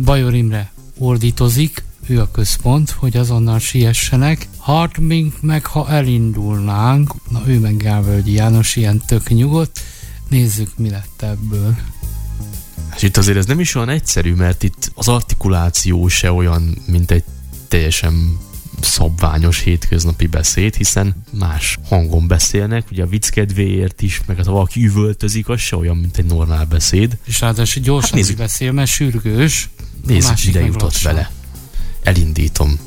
[0.05, 4.49] Bajor Imre ordítozik, ő a központ, hogy azonnal siessenek.
[4.57, 9.81] Hartmink meg, ha elindulnánk, na ő meg Gávölgyi János ilyen tök nyugodt,
[10.29, 11.77] nézzük mi lett ebből.
[12.97, 17.11] És itt azért ez nem is olyan egyszerű, mert itt az artikuláció se olyan, mint
[17.11, 17.25] egy
[17.69, 18.39] teljesen
[18.81, 24.53] szabványos hétköznapi beszéd, hiszen más hangon beszélnek, ugye a vicc kedvéért is, meg hát ha
[24.53, 27.19] valaki üvöltözik, az se olyan, mint egy normál beszéd.
[27.25, 28.37] És ráadásul gyorsan hát nézzük.
[28.37, 29.69] beszél, mert sürgős.
[30.07, 31.31] Nézzük, ide jutott vele.
[32.03, 32.79] Elindítom.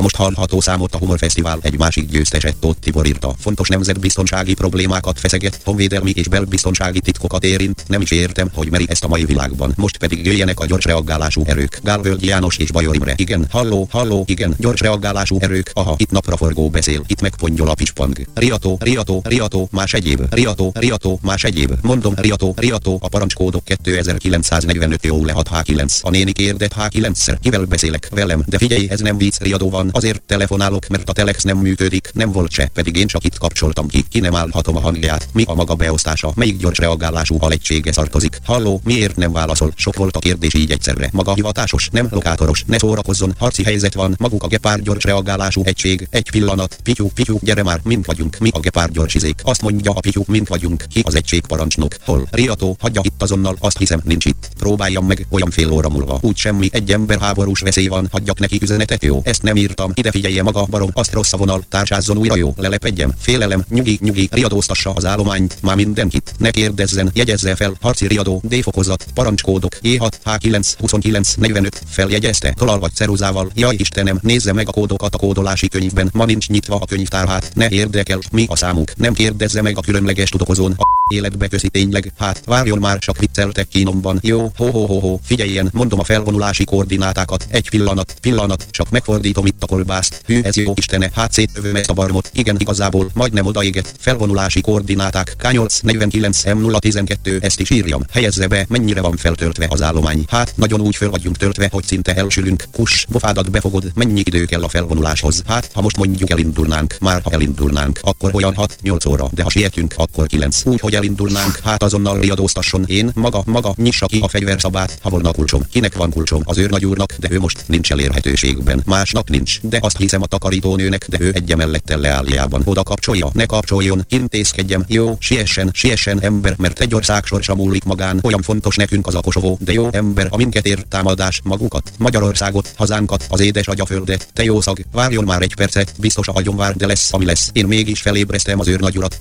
[0.00, 3.34] A most hallható számot a Humor Fesztivál egy másik győztese Tóth Tibor írta.
[3.38, 7.84] Fontos nemzetbiztonsági problémákat feszeget, honvédelmi és belbiztonsági titkokat érint.
[7.86, 9.72] Nem is értem, hogy meri ezt a mai világban.
[9.76, 11.80] Most pedig jöjjenek a gyors reagálású erők.
[11.82, 13.14] Gálvölgy János és Bajor Imre.
[13.16, 15.70] Igen, halló, halló, igen, gyors reagálású erők.
[15.74, 18.16] Aha, itt napra forgó beszél, itt meg pongyol a pispang.
[18.34, 20.34] Riató, riató, riató, más egyéb.
[20.34, 21.72] Riató, riató, más egyéb.
[21.82, 26.00] Mondom, riató, riató, a parancskódok 2945 jó le 6H9.
[26.02, 27.36] A néni kérdett H9-szer.
[27.40, 28.08] Kivel beszélek?
[28.10, 28.42] Velem.
[28.46, 29.88] De figyelj, ez nem vicc, riadó van.
[29.92, 33.88] Azért telefonálok, mert a telex nem működik, nem volt se, pedig én csak itt kapcsoltam
[33.88, 35.28] ki, ki nem állhatom a hangját.
[35.32, 38.38] Mi a maga beosztása, melyik gyors reagálású alegysége szartozik?
[38.44, 39.72] Halló, miért nem válaszol?
[39.76, 41.08] Sok volt a kérdés így egyszerre.
[41.12, 46.08] Maga hivatásos, nem lokátoros, ne szórakozzon, harci helyzet van, maguk a gepár gyors reagálású egység.
[46.10, 49.40] Egy pillanat, pityú, pityú, gyere már, mint vagyunk, mi a gepár izék.
[49.42, 51.94] Azt mondja a pityú, mint vagyunk, ki az egység parancsnok.
[52.04, 52.28] Hol?
[52.30, 54.48] Riató, hagyja itt azonnal, azt hiszem, nincs itt.
[54.58, 56.18] Próbáljam meg, olyan fél óra múlva.
[56.22, 59.20] Úgy semmi, egy ember háborús veszély van, hagyjak neki üzenetet, jó?
[59.24, 63.12] Ezt nem írtam, ide figyelje maga, barom, azt rossz a vonal, társázzon újra jó, lelepedjem,
[63.18, 69.06] félelem, nyugi, nyugi, riadóztassa az állományt, már mindenkit, ne kérdezzen, jegyezze fel, harci riadó, D-fokozat,
[69.14, 75.14] parancskódok, E6, H9, 29, 45, feljegyezte, tolal vagy ceruzával, jaj Istenem, nézze meg a kódokat
[75.14, 79.62] a kódolási könyvben, ma nincs nyitva a könyvtárhát, ne érdekel, mi a számuk, nem kérdezze
[79.62, 84.52] meg a különleges tudokozón, a életbe közi tényleg, hát várjon már, csak vicceltek kínomban, jó,
[84.56, 89.59] ho ho ho ho, figyeljen, mondom a felvonulási koordinátákat, egy pillanat, pillanat, csak megfordítom itt
[89.62, 93.94] a kolbászt, hű ez jó istene, hát széttövöm ezt a barmot, igen igazából, majdnem odaéget,
[93.98, 100.24] felvonulási koordináták, K8, 49, M012, ezt is írjam, helyezze be, mennyire van feltöltve az állomány,
[100.28, 104.62] hát nagyon úgy föl vagyunk töltve, hogy szinte elsülünk, kus, bofádat befogod, mennyi idő kell
[104.62, 109.42] a felvonuláshoz, hát ha most mondjuk elindulnánk, már ha elindulnánk, akkor olyan 6-8 óra, de
[109.42, 112.84] ha sietünk, akkor 9, úgy hogy elindulnánk, hát azonnal riadóztasson.
[112.86, 115.62] Én, maga, maga, nyissa ki a fegyverszabát, ha volna kulcsom.
[115.70, 116.42] Kinek van kulcsom?
[116.44, 118.82] Az őrnagyúrnak, de ő most nincs elérhetőségben.
[118.86, 122.62] Másnak nincs, de azt hiszem a takarítónőnek, de ő egy emellettel leálljában.
[122.64, 128.20] Oda kapcsolja, ne kapcsoljon, intézkedjem, jó, siessen, siessen ember, mert egy ország sorsa múlik magán,
[128.22, 132.72] olyan fontos nekünk az a Kosovó, de jó ember, a minket ér támadás, magukat, Magyarországot,
[132.76, 136.76] hazánkat, az édes agyaföldet, te jó szag, várjon már egy percet, biztos a agyon vár,
[136.76, 137.50] de lesz, ami lesz.
[137.52, 139.18] Én mégis felébreztem az őrnagyurat.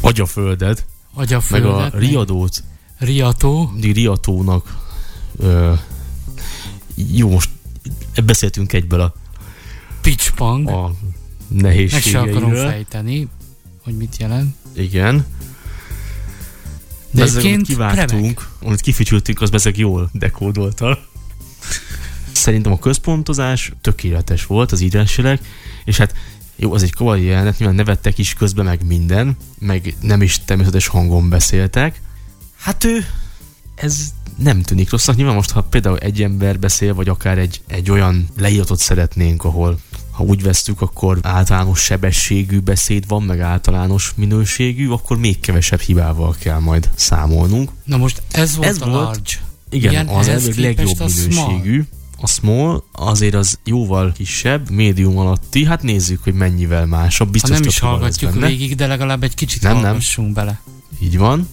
[0.00, 1.92] agyaföldet, Agyaföldet.
[1.92, 2.62] meg a riadót,
[2.98, 3.68] Riató.
[3.72, 4.76] mindig riatónak
[5.38, 5.72] ö,
[7.12, 7.50] jó, most
[8.24, 9.14] beszéltünk egyből a,
[10.00, 10.68] Pitchpang.
[10.68, 10.94] a
[11.48, 12.68] Meg se akarom nehézségeiről.
[12.68, 13.28] fejteni,
[13.82, 14.54] hogy mit jelent.
[14.72, 15.26] Igen.
[17.10, 18.48] De Ezek, amit kivágtunk, remek.
[18.62, 21.06] amit kifütyültünk, az ezek jól dekódoltal.
[22.32, 25.40] Szerintem a központozás tökéletes volt az írásileg,
[25.84, 26.14] és hát
[26.56, 30.86] jó, az egy komoly jelenet, nyilván nevettek is közben, meg minden, meg nem is természetes
[30.86, 32.00] hangon beszéltek.
[32.56, 33.06] Hát ő,
[33.74, 35.16] ez nem tűnik rossznak.
[35.16, 39.78] Nyilván most, ha például egy ember beszél, vagy akár egy, egy olyan leíratot szeretnénk, ahol
[40.10, 46.34] ha úgy vesztük, akkor általános sebességű beszéd van, meg általános minőségű, akkor még kevesebb hibával
[46.38, 47.70] kell majd számolnunk.
[47.84, 49.04] Na most ez volt Ez a volt.
[49.04, 49.30] large.
[49.70, 51.84] Igen, Igen, az elvileg legjobb a minőségű.
[52.20, 57.26] A small azért az jóval kisebb, médium alatti, hát nézzük, hogy mennyivel másabb.
[57.26, 59.82] Ha Biztos nem több is hallgatjuk végig, de legalább egy kicsit Nem, nem.
[59.84, 60.60] hallgassunk bele.
[61.02, 61.48] Így van.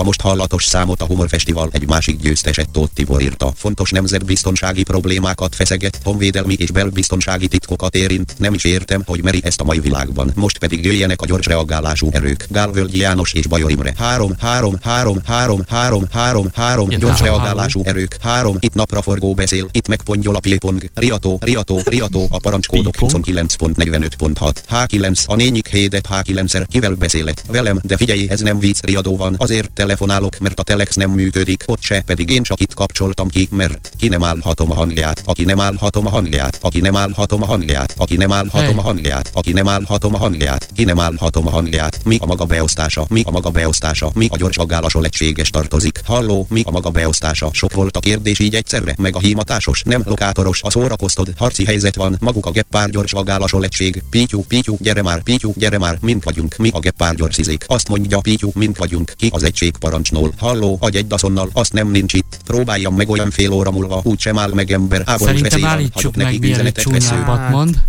[0.00, 3.52] A most hallatos számot a Humor Fesztivál egy másik győztese Tóth Tibor írta.
[3.56, 8.34] Fontos nemzetbiztonsági problémákat feszeget, honvédelmi és belbiztonsági titkokat érint.
[8.38, 10.32] Nem is értem, hogy meri ezt a mai világban.
[10.34, 12.46] Most pedig jöjjenek a gyors reagálású erők.
[12.50, 13.94] Gálvölgy János és Bajor Imre.
[13.96, 18.16] 3, 3, 3, 3, 3, 3, 3, Igen, gyors reagálású erők.
[18.22, 20.82] 3, itt napra forgó beszél, itt meg pongyol a pilpong.
[20.94, 23.24] Riató, riató, riató, a parancskódok Pilpong.
[23.26, 24.54] 29.45.6.
[24.70, 27.42] H9, a nényik hédet H9-szer, kivel beszélek?
[27.46, 29.34] Velem, de figyelj, ez nem vicc, riadó van.
[29.38, 33.48] Azért telefonálok, mert a telex nem működik, ott se, pedig én csak itt kapcsoltam ki,
[33.50, 37.46] mert ki nem állhatom a hangját, aki nem állhatom a hangját, aki nem állhatom a
[37.46, 41.50] hangját, aki nem állhatom a hangját, aki nem állhatom a hangját, ki nem állhatom a
[41.50, 46.00] hangját, mi a maga beosztása, mi a maga beosztása, mi a gyors vagálásol egységes tartozik,
[46.04, 50.02] halló, mi a maga beosztása, sok volt a kérdés így egyszerre, meg a hímatásos, nem
[50.04, 55.02] lokátoros, a szórakoztod, harci helyzet van, maguk a geppár gyors vagálásol egység, Pityú, Pityú, gyere
[55.02, 58.76] már, Pityú, gyere már, mint vagyunk, mi a geppár gyors izék, azt mondja Pityú, mint
[58.76, 63.08] vagyunk, ki az egység parancsnól, halló, agy egy daszonnal, azt nem nincs itt, próbáljam meg
[63.08, 66.24] olyan fél óra múlva, úgy sem áll meg ember, Szerintem veszély van, állítsuk hagyok meg,
[66.24, 67.82] neki mielőtt csúnyábbat mond.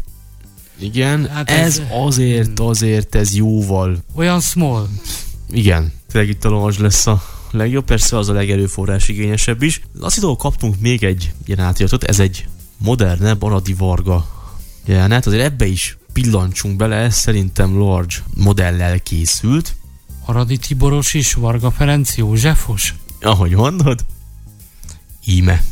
[0.79, 4.87] Igen, Hát hát ez, ez- azért, azért ez jóval, Olyan small.
[5.51, 9.81] igen, tényleg itt a lazs lesz a legjobb, persze az a legerőforrás igényesebb is.
[9.99, 12.45] Lasszitól kaptunk még egy ilyen átiratot, ez egy
[12.77, 14.25] modernebb Aradi Varga
[14.85, 19.75] jelenet, azért ebbe is pillancsunk bele, ez szerintem large modellel készült.
[20.30, 22.93] Aradi Tiboros is, Varga Ferenc, Józsefos?
[23.21, 24.05] Ahogy mondod,
[25.25, 25.63] íme.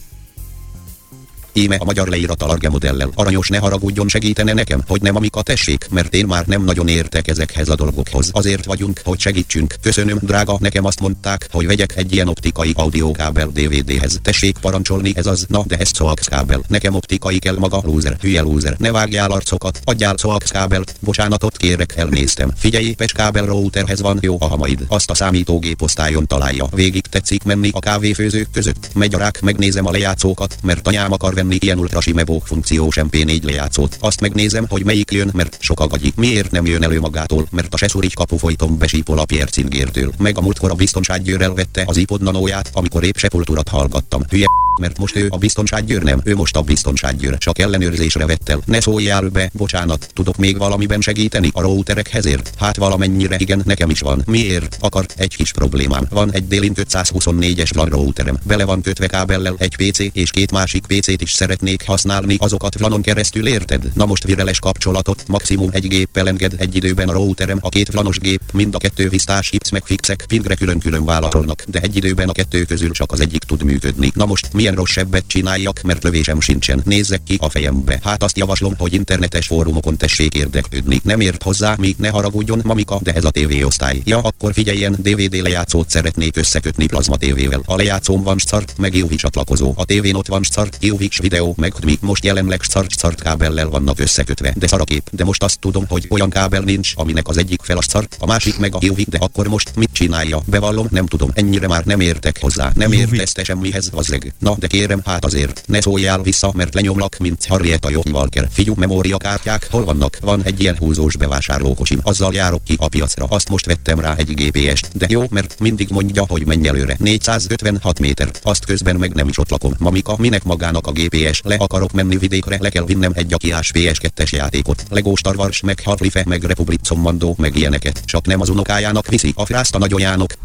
[1.57, 3.11] Íme a magyar leírat a large modellel.
[3.15, 7.27] Aranyos ne haragudjon segítene nekem, hogy nem amika tessék, mert én már nem nagyon értek
[7.27, 8.29] ezekhez a dolgokhoz.
[8.31, 9.75] Azért vagyunk, hogy segítsünk.
[9.81, 14.19] Köszönöm, drága, nekem azt mondták, hogy vegyek egy ilyen optikai audiokábel DVD-hez.
[14.21, 16.61] Tessék parancsolni, ez az, na de ez coax kábel.
[16.67, 18.75] Nekem optikai kell maga, loser, hülye loser.
[18.77, 20.95] Ne vágjál arcokat, adjál coax kábelt.
[20.99, 22.51] Bocsánatot kérek, elnéztem.
[22.55, 24.85] Figyelj, pes kábel routerhez van jó a hamaid.
[24.87, 26.67] Azt a számítógép osztályon találja.
[26.71, 28.89] Végig tetszik menni a kávéfőzők között.
[28.93, 33.97] Megy a rák, megnézem a lejátszókat, mert anyám akar venni ilyen ultrasimevó funkciós MP4 lejátszót.
[33.99, 36.13] Azt megnézem, hogy melyik jön, mert sok a gagyi.
[36.15, 40.13] Miért nem jön elő magától, mert a seszurigy kapu folyton besípol a piercingértől.
[40.17, 44.23] Meg a múltkor a biztonsággyőr elvette az iPod nanóját, amikor épp sepulturat hallgattam.
[44.29, 44.45] Hülye
[44.77, 48.61] mert most ő a biztonsággyőr nem, ő most a biztonsággyőr, csak ellenőrzésre vett el.
[48.65, 52.53] Ne szóljál be, bocsánat, tudok még valamiben segíteni a routerekhez ért?
[52.57, 54.21] Hát valamennyire igen, nekem is van.
[54.25, 54.77] Miért?
[54.79, 56.07] Akar egy kis problémám.
[56.09, 60.85] Van egy Délint 524-es LAN routerem, vele van kötve kábellel egy PC és két másik
[60.85, 63.91] PC-t is szeretnék használni, azokat VLANon keresztül érted?
[63.93, 68.19] Na most vireles kapcsolatot, maximum egy géppel enged egy időben a routerem, a két VLANos
[68.19, 72.31] gép, mind a kettő visztás hips meg fixek, pingre külön-külön válaszolnak, de egy időben a
[72.31, 74.11] kettő közül csak az egyik tud működni.
[74.13, 76.81] Na most milyen rosszabbet csináljak, mert lövésem sincsen.
[76.85, 77.99] Nézzek ki a fejembe.
[78.03, 81.01] Hát azt javaslom, hogy internetes fórumokon tessék érdeklődni.
[81.03, 84.01] Nem ért hozzá, míg ne haragudjon, mamika, de ez a TV osztály.
[84.03, 87.61] Ja, akkor figyeljen, DVD lejátszót szeretnék összekötni plazma tévével.
[87.65, 89.73] A lejátszóm van szart, meg UV csatlakozó.
[89.75, 93.99] A tévén ott van szart, UV videó, meg mi most jelenleg szart szart kábellel vannak
[93.99, 94.53] összekötve.
[94.57, 97.81] De szarakép, de most azt tudom, hogy olyan kábel nincs, aminek az egyik fel a
[97.81, 100.41] szart, a másik meg a UV, de akkor most mit csinálja?
[100.45, 102.71] Bevallom, nem tudom, ennyire már nem értek hozzá.
[102.75, 104.33] Nem érteste semmihez, vazzeg.
[104.39, 108.47] Na, de kérem, hát azért, ne szóljál vissza, mert lenyomlak, mint Harriet John Walker.
[108.51, 110.17] Figyú, memóriakártyák, hol vannak?
[110.21, 113.25] Van egy ilyen húzós bevásárlókocsim, azzal járok ki a piacra.
[113.25, 116.95] Azt most vettem rá egy GPS-t, de jó, mert mindig mondja, hogy menj előre.
[116.99, 119.73] 456 méter, azt közben meg nem is ott lakom.
[119.77, 121.06] Mamika, minek magának a GPS?
[121.43, 124.85] Le akarok menni vidékre, le kell vinnem egy akiás PS2-es játékot.
[124.89, 128.01] Lego Star Wars, meg Harlife, meg Republic Commando, meg ilyeneket.
[128.05, 130.37] Csak nem az unokájának viszi, a frászt a nagyojának.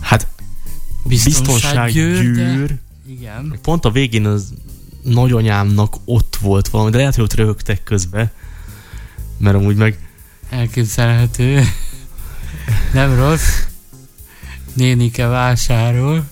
[0.00, 0.26] Hát
[1.04, 2.32] biztonsággyűr.
[2.32, 3.58] de- Igen.
[3.62, 4.52] Pont a végén az
[5.02, 8.32] nagyanyámnak ott volt valami, de lehet, hogy ott röhögtek közbe.
[9.38, 9.98] Mert amúgy meg
[10.50, 11.62] Elképzelhető.
[12.92, 13.62] Nem rossz.
[14.72, 16.24] Nénike vásárol.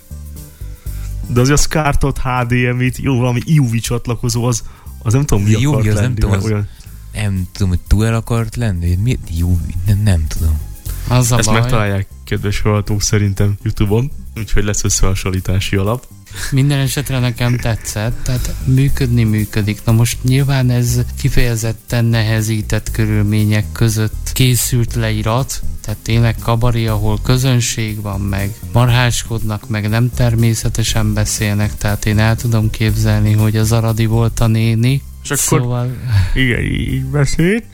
[1.27, 4.63] De az a SCARTot HDMI-t, jó, valami IUV csatlakozó, az,
[5.03, 6.69] az nem tudom mi Jó, akart az nem lenni, tudom, mert az- olyan,
[7.15, 8.95] Nem tudom, hogy túl el akart lenni?
[9.03, 9.19] Mi?
[9.37, 10.61] Jó, nem, nem tudom.
[11.09, 11.61] Az a Ezt baj.
[11.61, 16.07] megtalálják kedves hallgatók szerintem Youtube-on, úgyhogy lesz összehasonlítási alap.
[16.51, 19.81] Minden esetre nekem tetszett, tehát működni működik.
[19.85, 28.01] Na most nyilván ez kifejezetten nehezített körülmények között készült leirat, tehát tényleg kabari, ahol közönség
[28.01, 34.07] van, meg marháskodnak, meg nem természetesen beszélnek, tehát én el tudom képzelni, hogy az Aradi
[34.07, 35.03] volt a néni.
[35.23, 35.97] És akkor- Szóval
[36.35, 37.65] Igen, így beszélt.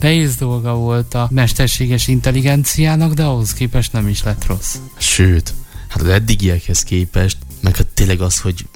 [0.00, 4.74] nehéz dolga volt a mesterséges intelligenciának, de ahhoz képest nem is lett rossz.
[4.98, 5.54] Sőt,
[5.88, 8.66] hát az eddigiekhez képest, meg hát tényleg az, hogy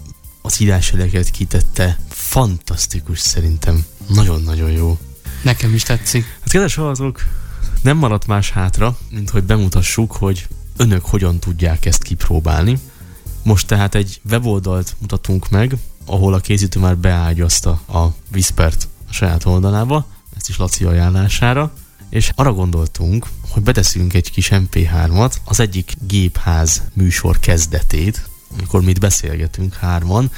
[0.43, 3.85] az írásjeleket kitette, fantasztikus szerintem.
[4.09, 4.99] Nagyon-nagyon jó.
[5.43, 6.25] Nekem is tetszik.
[6.41, 7.20] Hát kedves hallgatók,
[7.83, 12.79] nem maradt más hátra, mint hogy bemutassuk, hogy önök hogyan tudják ezt kipróbálni.
[13.43, 19.45] Most tehát egy weboldalt mutatunk meg, ahol a készítő már beágyazta a Whispert a saját
[19.45, 20.07] oldalába,
[20.37, 21.73] ezt is Laci ajánlására,
[22.09, 28.91] és arra gondoltunk, hogy beteszünk egy kis MP3-at, az egyik gépház műsor kezdetét, amikor mi
[28.91, 30.31] itt beszélgetünk hárman.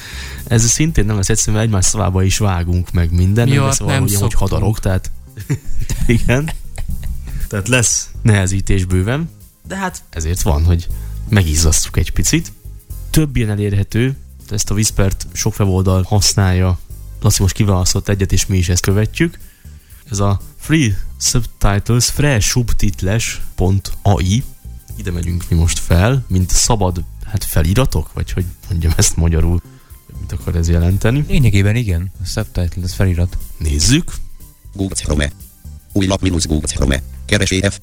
[0.47, 3.69] Ez szintén nem lesz egyszerűen, mert egymás szavába is vágunk meg minden, Mi nem ott
[3.69, 5.11] lesz nem hogy, hadarok, tehát
[6.07, 6.51] igen.
[7.55, 9.31] Tehát lesz nehezítés bőven,
[9.67, 10.87] de hát ezért van, hogy
[11.29, 12.53] megizzasztjuk egy picit.
[13.11, 14.17] Több ilyen elérhető,
[14.51, 16.79] ezt a Whispert sok weboldal használja,
[17.21, 19.39] Laci most kiválasztott egyet, és mi is ezt követjük.
[20.11, 24.43] Ez a Free Subtitles, freesubtitles.ai
[24.97, 29.63] ide megyünk mi most fel, mint szabad hát feliratok, vagy hogy mondjam ezt magyarul,
[30.21, 31.25] mit akar ez jelenteni.
[31.29, 33.39] Lényegében igen, a subtitle, ez felirat.
[33.59, 34.13] Nézzük.
[34.73, 35.33] Google Chrome.
[35.93, 37.03] Új lap minusz Google Chrome.
[37.27, 37.81] Keresé F.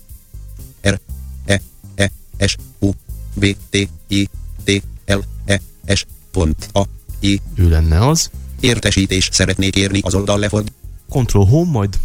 [0.82, 1.00] R.
[1.46, 1.62] E.
[1.96, 2.12] E.
[2.38, 2.58] S.
[2.80, 2.92] U.
[3.34, 3.46] B.
[3.70, 3.90] T.
[4.08, 4.30] I.
[4.64, 4.84] T.
[5.06, 5.20] L.
[5.46, 5.62] E.
[5.96, 6.06] S.
[6.32, 6.70] Pont.
[6.74, 6.82] A.
[7.20, 7.42] I.
[7.56, 8.30] Ő lenne az.
[8.60, 10.72] Értesítés szeretnék érni az oldal leford.
[11.10, 12.00] Control Home, majd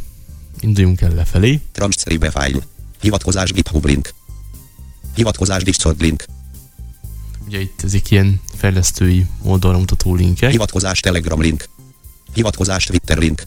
[0.61, 1.61] induljunk el lefelé.
[1.73, 2.63] Transcribe file.
[3.01, 4.15] Hivatkozás GitHub link.
[5.15, 6.25] Hivatkozás Discord link.
[7.47, 11.69] Ugye itt ezek ilyen fejlesztői oldalra mutató linkek, Hivatkozás Telegram link.
[12.35, 13.43] Hivatkozás Twitter link.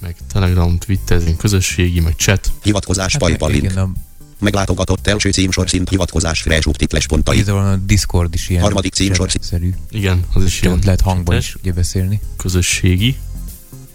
[0.00, 2.52] Meg Telegram, Twitter, közösségi, meg chat.
[2.62, 3.62] Hivatkozás PayPal link.
[3.62, 3.92] Hát igen, a,
[4.40, 7.36] Meglátogatott első címsorszint hivatkozás fresh subtitles pontai.
[7.36, 9.30] igazából a Discord is ilyen Harmadik címsor.
[9.40, 9.74] szerű.
[9.90, 12.20] Igen, az is ilyen lehet hangban is ugye beszélni.
[12.36, 13.16] közösségi.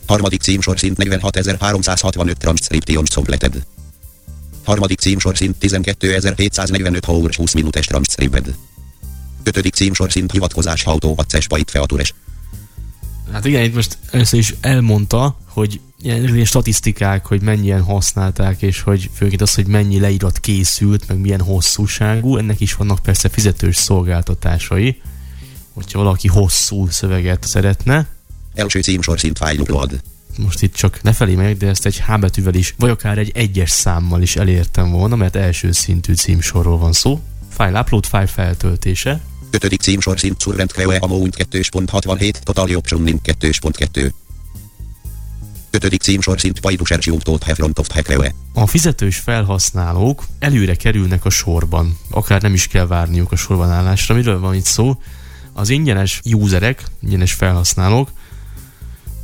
[0.08, 3.66] Harmadik címsorszint 46365 transcription completed.
[4.64, 8.56] Harmadik címsorszint 12745 hours 20 minutes transcribed.
[9.44, 12.14] Ötödik címsorszint hivatkozás autó access byte features.
[13.32, 18.82] Hát igen, itt most először is elmondta, hogy ilyen, ilyen statisztikák, hogy mennyien használták, és
[18.82, 23.76] hogy főként az, hogy mennyi leírat készült, meg milyen hosszúságú, ennek is vannak persze fizetős
[23.76, 25.02] szolgáltatásai,
[25.74, 28.08] hogyha valaki hosszú szöveget szeretne,
[28.54, 30.02] Első címsorszint file upload.
[30.38, 33.32] most itt csak ne felé megyek, de ezt egy H betűvel is, vagy akár egy
[33.34, 37.22] egyes számmal is elértem volna, mert első szintű címsorról van szó.
[37.50, 39.22] File upload, file feltöltése,
[39.54, 44.12] Ötödik címsorszint Surrent Creo Amount 2.67 Total Optioning 2.2.
[45.76, 48.24] Ötödik címsorszint Paidu Sergiumtót Hefront of Creo.
[48.54, 54.16] A fizetős felhasználók előre kerülnek a sorban, akár nem is kell várniuk a sorban állásra.
[54.16, 55.02] Miről van itt szó?
[55.54, 58.12] Az ingyenes userek, ingyenes felhasználók,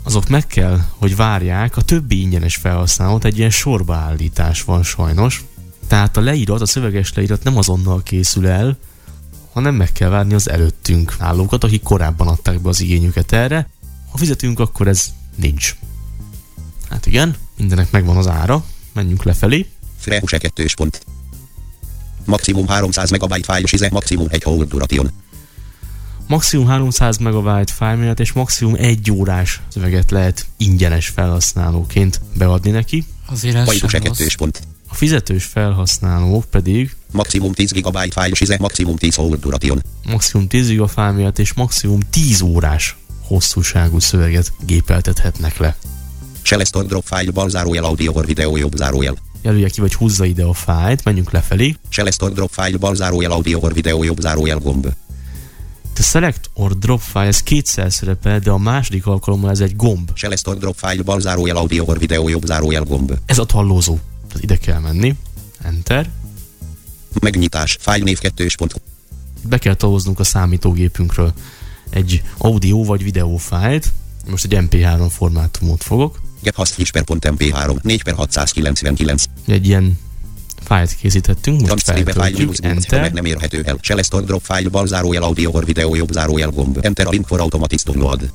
[0.04, 5.44] azok meg kell, hogy várják a többi ingyenes felhasználót, egy ilyen sorbaállítás van sajnos.
[5.88, 8.78] Tehát a leírat, a szöveges leírat nem azonnal készül el,
[9.52, 13.70] hanem meg kell várni az előttünk állókat, akik korábban adták be az igényüket erre.
[14.12, 15.76] Ha fizetünk, akkor ez nincs.
[16.90, 19.66] Hát igen, mindenek megvan az ára, menjünk lefelé.
[20.00, 20.66] Freuse 2.
[20.76, 21.02] pont.
[22.26, 25.12] Maximum 300 MB file size, maximum 1 hold duration.
[26.28, 33.06] Maximum 300 MB fájlméret és maximum 1 órás szöveget lehet ingyenes felhasználóként beadni neki.
[33.26, 34.02] Azért ez sem 2.
[34.18, 34.34] rossz.
[34.34, 34.62] pont.
[34.88, 39.84] A fizetős felhasználók pedig Maximum 10 GB file size, maximum 10 hold duration.
[40.06, 45.76] maximum 10 GB fájlméret és maximum 10 órás hosszúságú szöveget gépeltethetnek le.
[46.42, 49.16] Shelestor drop file bal zárójel audio or video jobb zárójel.
[49.42, 51.76] Jelölje ki, vagy húzza ide a fájlt, menjünk lefelé.
[51.90, 54.88] Shelestor drop file bal zárójel audio or video jobb zárójel gomb.
[55.94, 60.12] The select or drop file, ez kétszer szerepel, de a második alkalommal ez egy gomb.
[60.14, 63.18] Shelestor drop file bal zárójel audio or video jobb zárójel gomb.
[63.26, 64.00] Ez a tallózó.
[64.28, 65.16] Tehát ide kell menni.
[65.64, 66.10] Enter.
[67.22, 67.78] Megnyitás.
[67.80, 68.48] File név 2.
[68.58, 68.82] pont.
[69.48, 71.34] be kell tolóznunk a számítógépünkről
[71.90, 73.94] egy audio vagy videó fájlt.
[74.30, 76.20] Most egy MP3 formátumot fogok.
[76.42, 79.24] Get has flish.mp3 4 per 699.
[79.48, 80.00] Egy ilyen
[80.64, 83.12] fájlt készítettünk, most feltöltjük, boot, meg enter.
[83.12, 83.78] nem érhető el.
[83.82, 86.80] Shelestor drop file bal zárójel audio or video jobb zárójel gomb.
[86.82, 88.32] Enter a link for automatic download.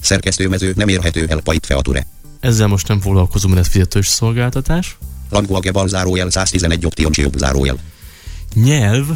[0.00, 2.06] Szerkesztőmező nem érhető el Python feature.
[2.40, 4.98] Ezzel most nem foglalkozom, mert ez fizetős szolgáltatás.
[5.30, 7.78] Language bal zárójel 111 option jobb zárójel.
[8.54, 9.06] Nyelv,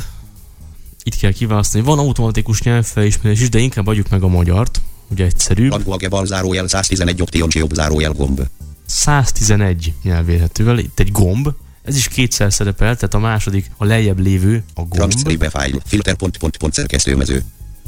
[1.02, 1.84] itt kell kiválasztani.
[1.84, 4.80] Van automatikus nyelvfelismerés is, de inkább adjuk meg a magyart,
[5.10, 5.70] ugye egyszerűbb.
[5.70, 8.40] Language bal zárójel 111 option jobb zárójel gomb.
[8.86, 11.48] 111 nyelv érhetővel, itt egy gomb,
[11.86, 14.92] ez is kétszer szerepel, tehát a második, a lejjebb lévő a gomb.
[14.92, 15.80] Transcribe file.
[15.84, 17.44] Filter pont pont pont szerkesztőmező.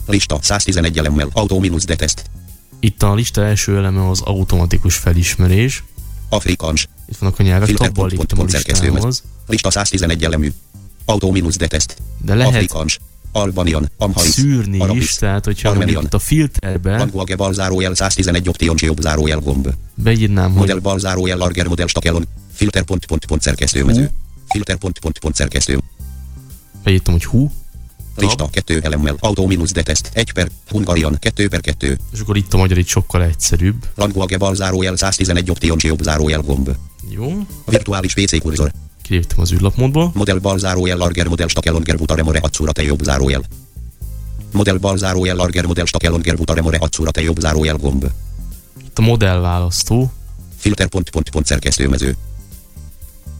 [0.06, 1.28] Lista 111 elemmel.
[1.32, 2.24] Auto minus detest.
[2.80, 5.84] Itt a lista első eleme az automatikus felismerés.
[6.28, 6.88] Afrikans.
[7.08, 9.06] Itt vannak a nyelvek, Filter tabban léptem a szerkesztőmező.
[9.06, 9.22] listához.
[9.46, 10.52] Lista 111 elemű.
[11.04, 11.96] Auto minus detest.
[12.22, 12.98] De lehet Afrikans.
[13.40, 13.90] Albanian.
[13.96, 14.32] Amharic.
[14.32, 15.02] szűrni Arabis.
[15.02, 15.92] is, tehát hogyha Armenian.
[15.94, 19.68] mondjuk a filterbe Language bal zárójel 111 option jobb zárójel gomb.
[19.94, 22.24] beírnám, hogy Model bal zárójel larger model stakelon.
[22.52, 24.10] Filter pont pont pont szerkesztőmező.
[24.48, 25.78] Filter pont pont pont szerkesztő.
[26.84, 27.50] beírtam, hogy hú,
[28.16, 29.16] Lista 2 elemmel.
[29.18, 30.10] Auto minus detest.
[30.12, 30.48] 1 per.
[30.70, 31.98] Hungarian 2 per 2.
[32.12, 33.86] és akkor itt a magyar itt sokkal egyszerűbb.
[33.94, 36.70] Language bal zárójel 111 option jobb zárójel gomb.
[37.10, 38.72] Jó, Virtuális PC kurzor.
[39.08, 40.10] Kiléptem az űrlapmódból.
[40.14, 43.42] Model bal zárójel larger model stakelon gerbutare Hatsura te jobb zárójel.
[44.52, 48.04] Model bal zárójel larger model stakelon gerbutare Hatsura te jobb zárójel gomb.
[48.84, 50.12] Itt a modell választó,
[50.56, 52.16] Filter pont pont pont szerkesztőmező.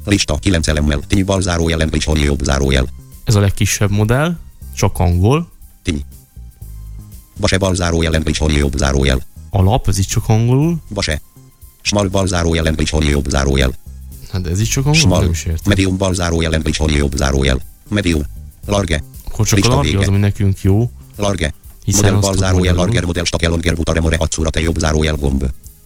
[0.05, 1.01] Lista 9 elemmel.
[1.07, 2.87] Tiny bal zárójel only jobb zárójel.
[3.25, 4.37] ez a legkisebb modell,
[4.75, 5.51] csak angol.
[5.83, 6.05] Tiny.
[7.41, 9.27] Base bal zárójel only jobb zárójel.
[9.51, 10.77] Alap, ez is csak angolul.
[10.91, 11.21] Base.
[11.83, 13.73] Small bal zárójel only jobb zárójel.
[14.31, 15.29] Hát ez is csak angolul, Small.
[15.31, 15.63] is értem.
[15.65, 17.61] Medium bal zárójel only jobb zárójel.
[17.89, 18.23] Medium.
[18.67, 19.03] Large.
[19.25, 20.91] Akkor csak a large az, ami nekünk jó.
[21.17, 21.55] Large.
[21.85, 25.45] Hiszen Model bal zárójel larger model stakelon gerbutare Hatsura te jobb zárójel gomb.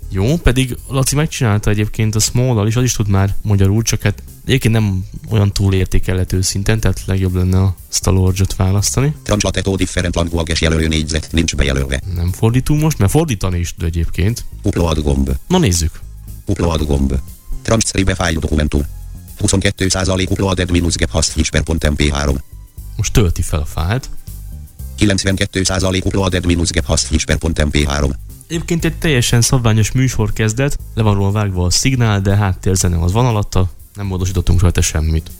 [0.09, 4.23] Jó, pedig Laci megcsinálta egyébként a small is, az is tud már magyarul, csak hát
[4.47, 7.75] egyébként nem olyan túl értékelhető szinten, tehát legjobb lenne a
[8.05, 9.15] large választani.
[9.23, 12.01] Translateto different languages jelölő négyzet nincs bejelölve.
[12.15, 14.45] Nem fordítunk most, mert fordítani is tud egyébként.
[14.63, 15.31] Upload gomb.
[15.49, 16.01] Na nézzük.
[16.47, 17.15] Upload gomb.
[17.73, 18.83] Transcribe file dokumentum.
[19.41, 22.35] 22% uploaded minus gap has whisper.mp3.
[22.97, 24.09] Most tölti fel a fájlt.
[24.99, 28.11] 92% uploaded minus gap has whisper.mp3.
[28.47, 33.13] Egyébként egy teljesen szabványos műsor kezdet, le van róla vágva a szignál, de háttérzene az
[33.13, 35.31] van alatta, nem módosítottunk rajta semmit.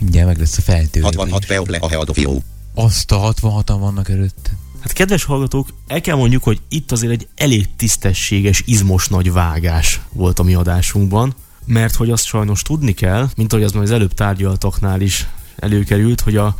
[0.00, 1.02] Ugye meg lesz a feltöltés.
[1.02, 2.42] 66 peok le a headofió.
[2.74, 4.50] Azt a 66-an vannak előtte.
[4.80, 10.00] Hát kedves hallgatók, el kell mondjuk, hogy itt azért egy elég tisztességes, izmos nagy vágás
[10.12, 13.90] volt a mi adásunkban, mert hogy azt sajnos tudni kell, mint ahogy az már az
[13.90, 15.26] előbb tárgyaltaknál is
[15.56, 16.56] előkerült, hogy a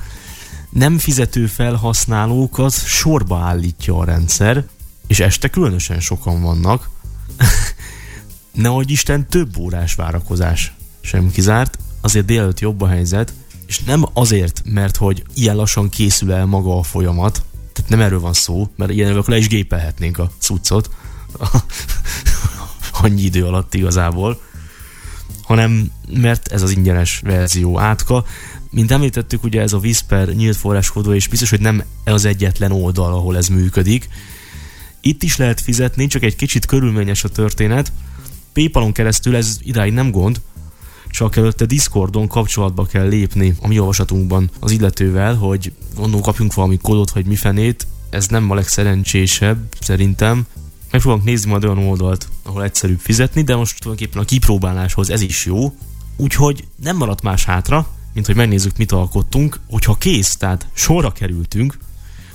[0.71, 4.65] nem fizető felhasználókat sorba állítja a rendszer,
[5.07, 6.89] és este különösen sokan vannak.
[8.53, 13.33] Nehogy Isten több órás várakozás sem kizárt, azért délelőtt jobb a helyzet,
[13.67, 17.43] és nem azért, mert hogy ilyen lassan készül el maga a folyamat,
[17.89, 20.91] nem erről van szó, mert ilyen le is gépelhetnénk a cuccot
[23.03, 24.41] annyi idő alatt igazából,
[25.43, 28.25] hanem mert ez az ingyenes verzió átka.
[28.71, 33.13] Mint említettük, ugye ez a Whisper nyílt forráskodó, és biztos, hogy nem az egyetlen oldal,
[33.13, 34.09] ahol ez működik.
[35.01, 37.93] Itt is lehet fizetni, csak egy kicsit körülményes a történet.
[38.53, 40.41] Paypalon keresztül ez idáig nem gond,
[41.11, 46.79] csak előtte Discordon kapcsolatba kell lépni a mi olvasatunkban az illetővel, hogy gondolom kapjunk valami
[46.83, 47.87] kódot, hogy mi fenét.
[48.11, 50.47] Ez nem a legszerencsésebb, szerintem.
[50.91, 55.21] Meg fogunk nézni majd olyan oldalt, ahol egyszerűbb fizetni, de most tulajdonképpen a kipróbáláshoz ez
[55.21, 55.75] is jó.
[56.17, 59.61] Úgyhogy nem maradt más hátra, mint hogy megnézzük, mit alkottunk.
[59.69, 61.79] Hogyha kész, tehát sorra kerültünk,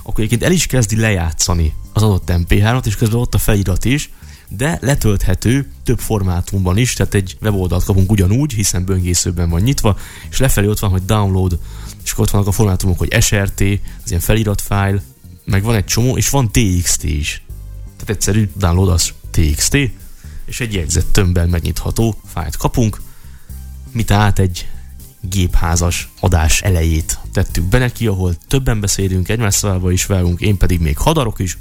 [0.02, 4.10] akkor egyébként el is kezdi lejátszani az adott MP3-ot, és közben ott a felirat is,
[4.48, 9.98] de letölthető több formátumban is, tehát egy weboldalt kapunk ugyanúgy, hiszen böngészőben van nyitva,
[10.30, 11.58] és lefelé ott van, hogy download,
[12.04, 13.60] és akkor ott vannak a formátumok, hogy SRT,
[14.04, 15.02] az ilyen feliratfájl,
[15.44, 17.42] meg van egy csomó, és van TXT is.
[17.84, 19.76] Tehát egyszerű download az TXT,
[20.44, 23.00] és egy jegyzett tömbben megnyitható fájlt kapunk,
[23.92, 24.68] mit át egy
[25.20, 30.80] gépházas adás elejét tettük be neki, ahol többen beszélünk, egymás szavába is vágunk, én pedig
[30.80, 31.58] még hadarok is.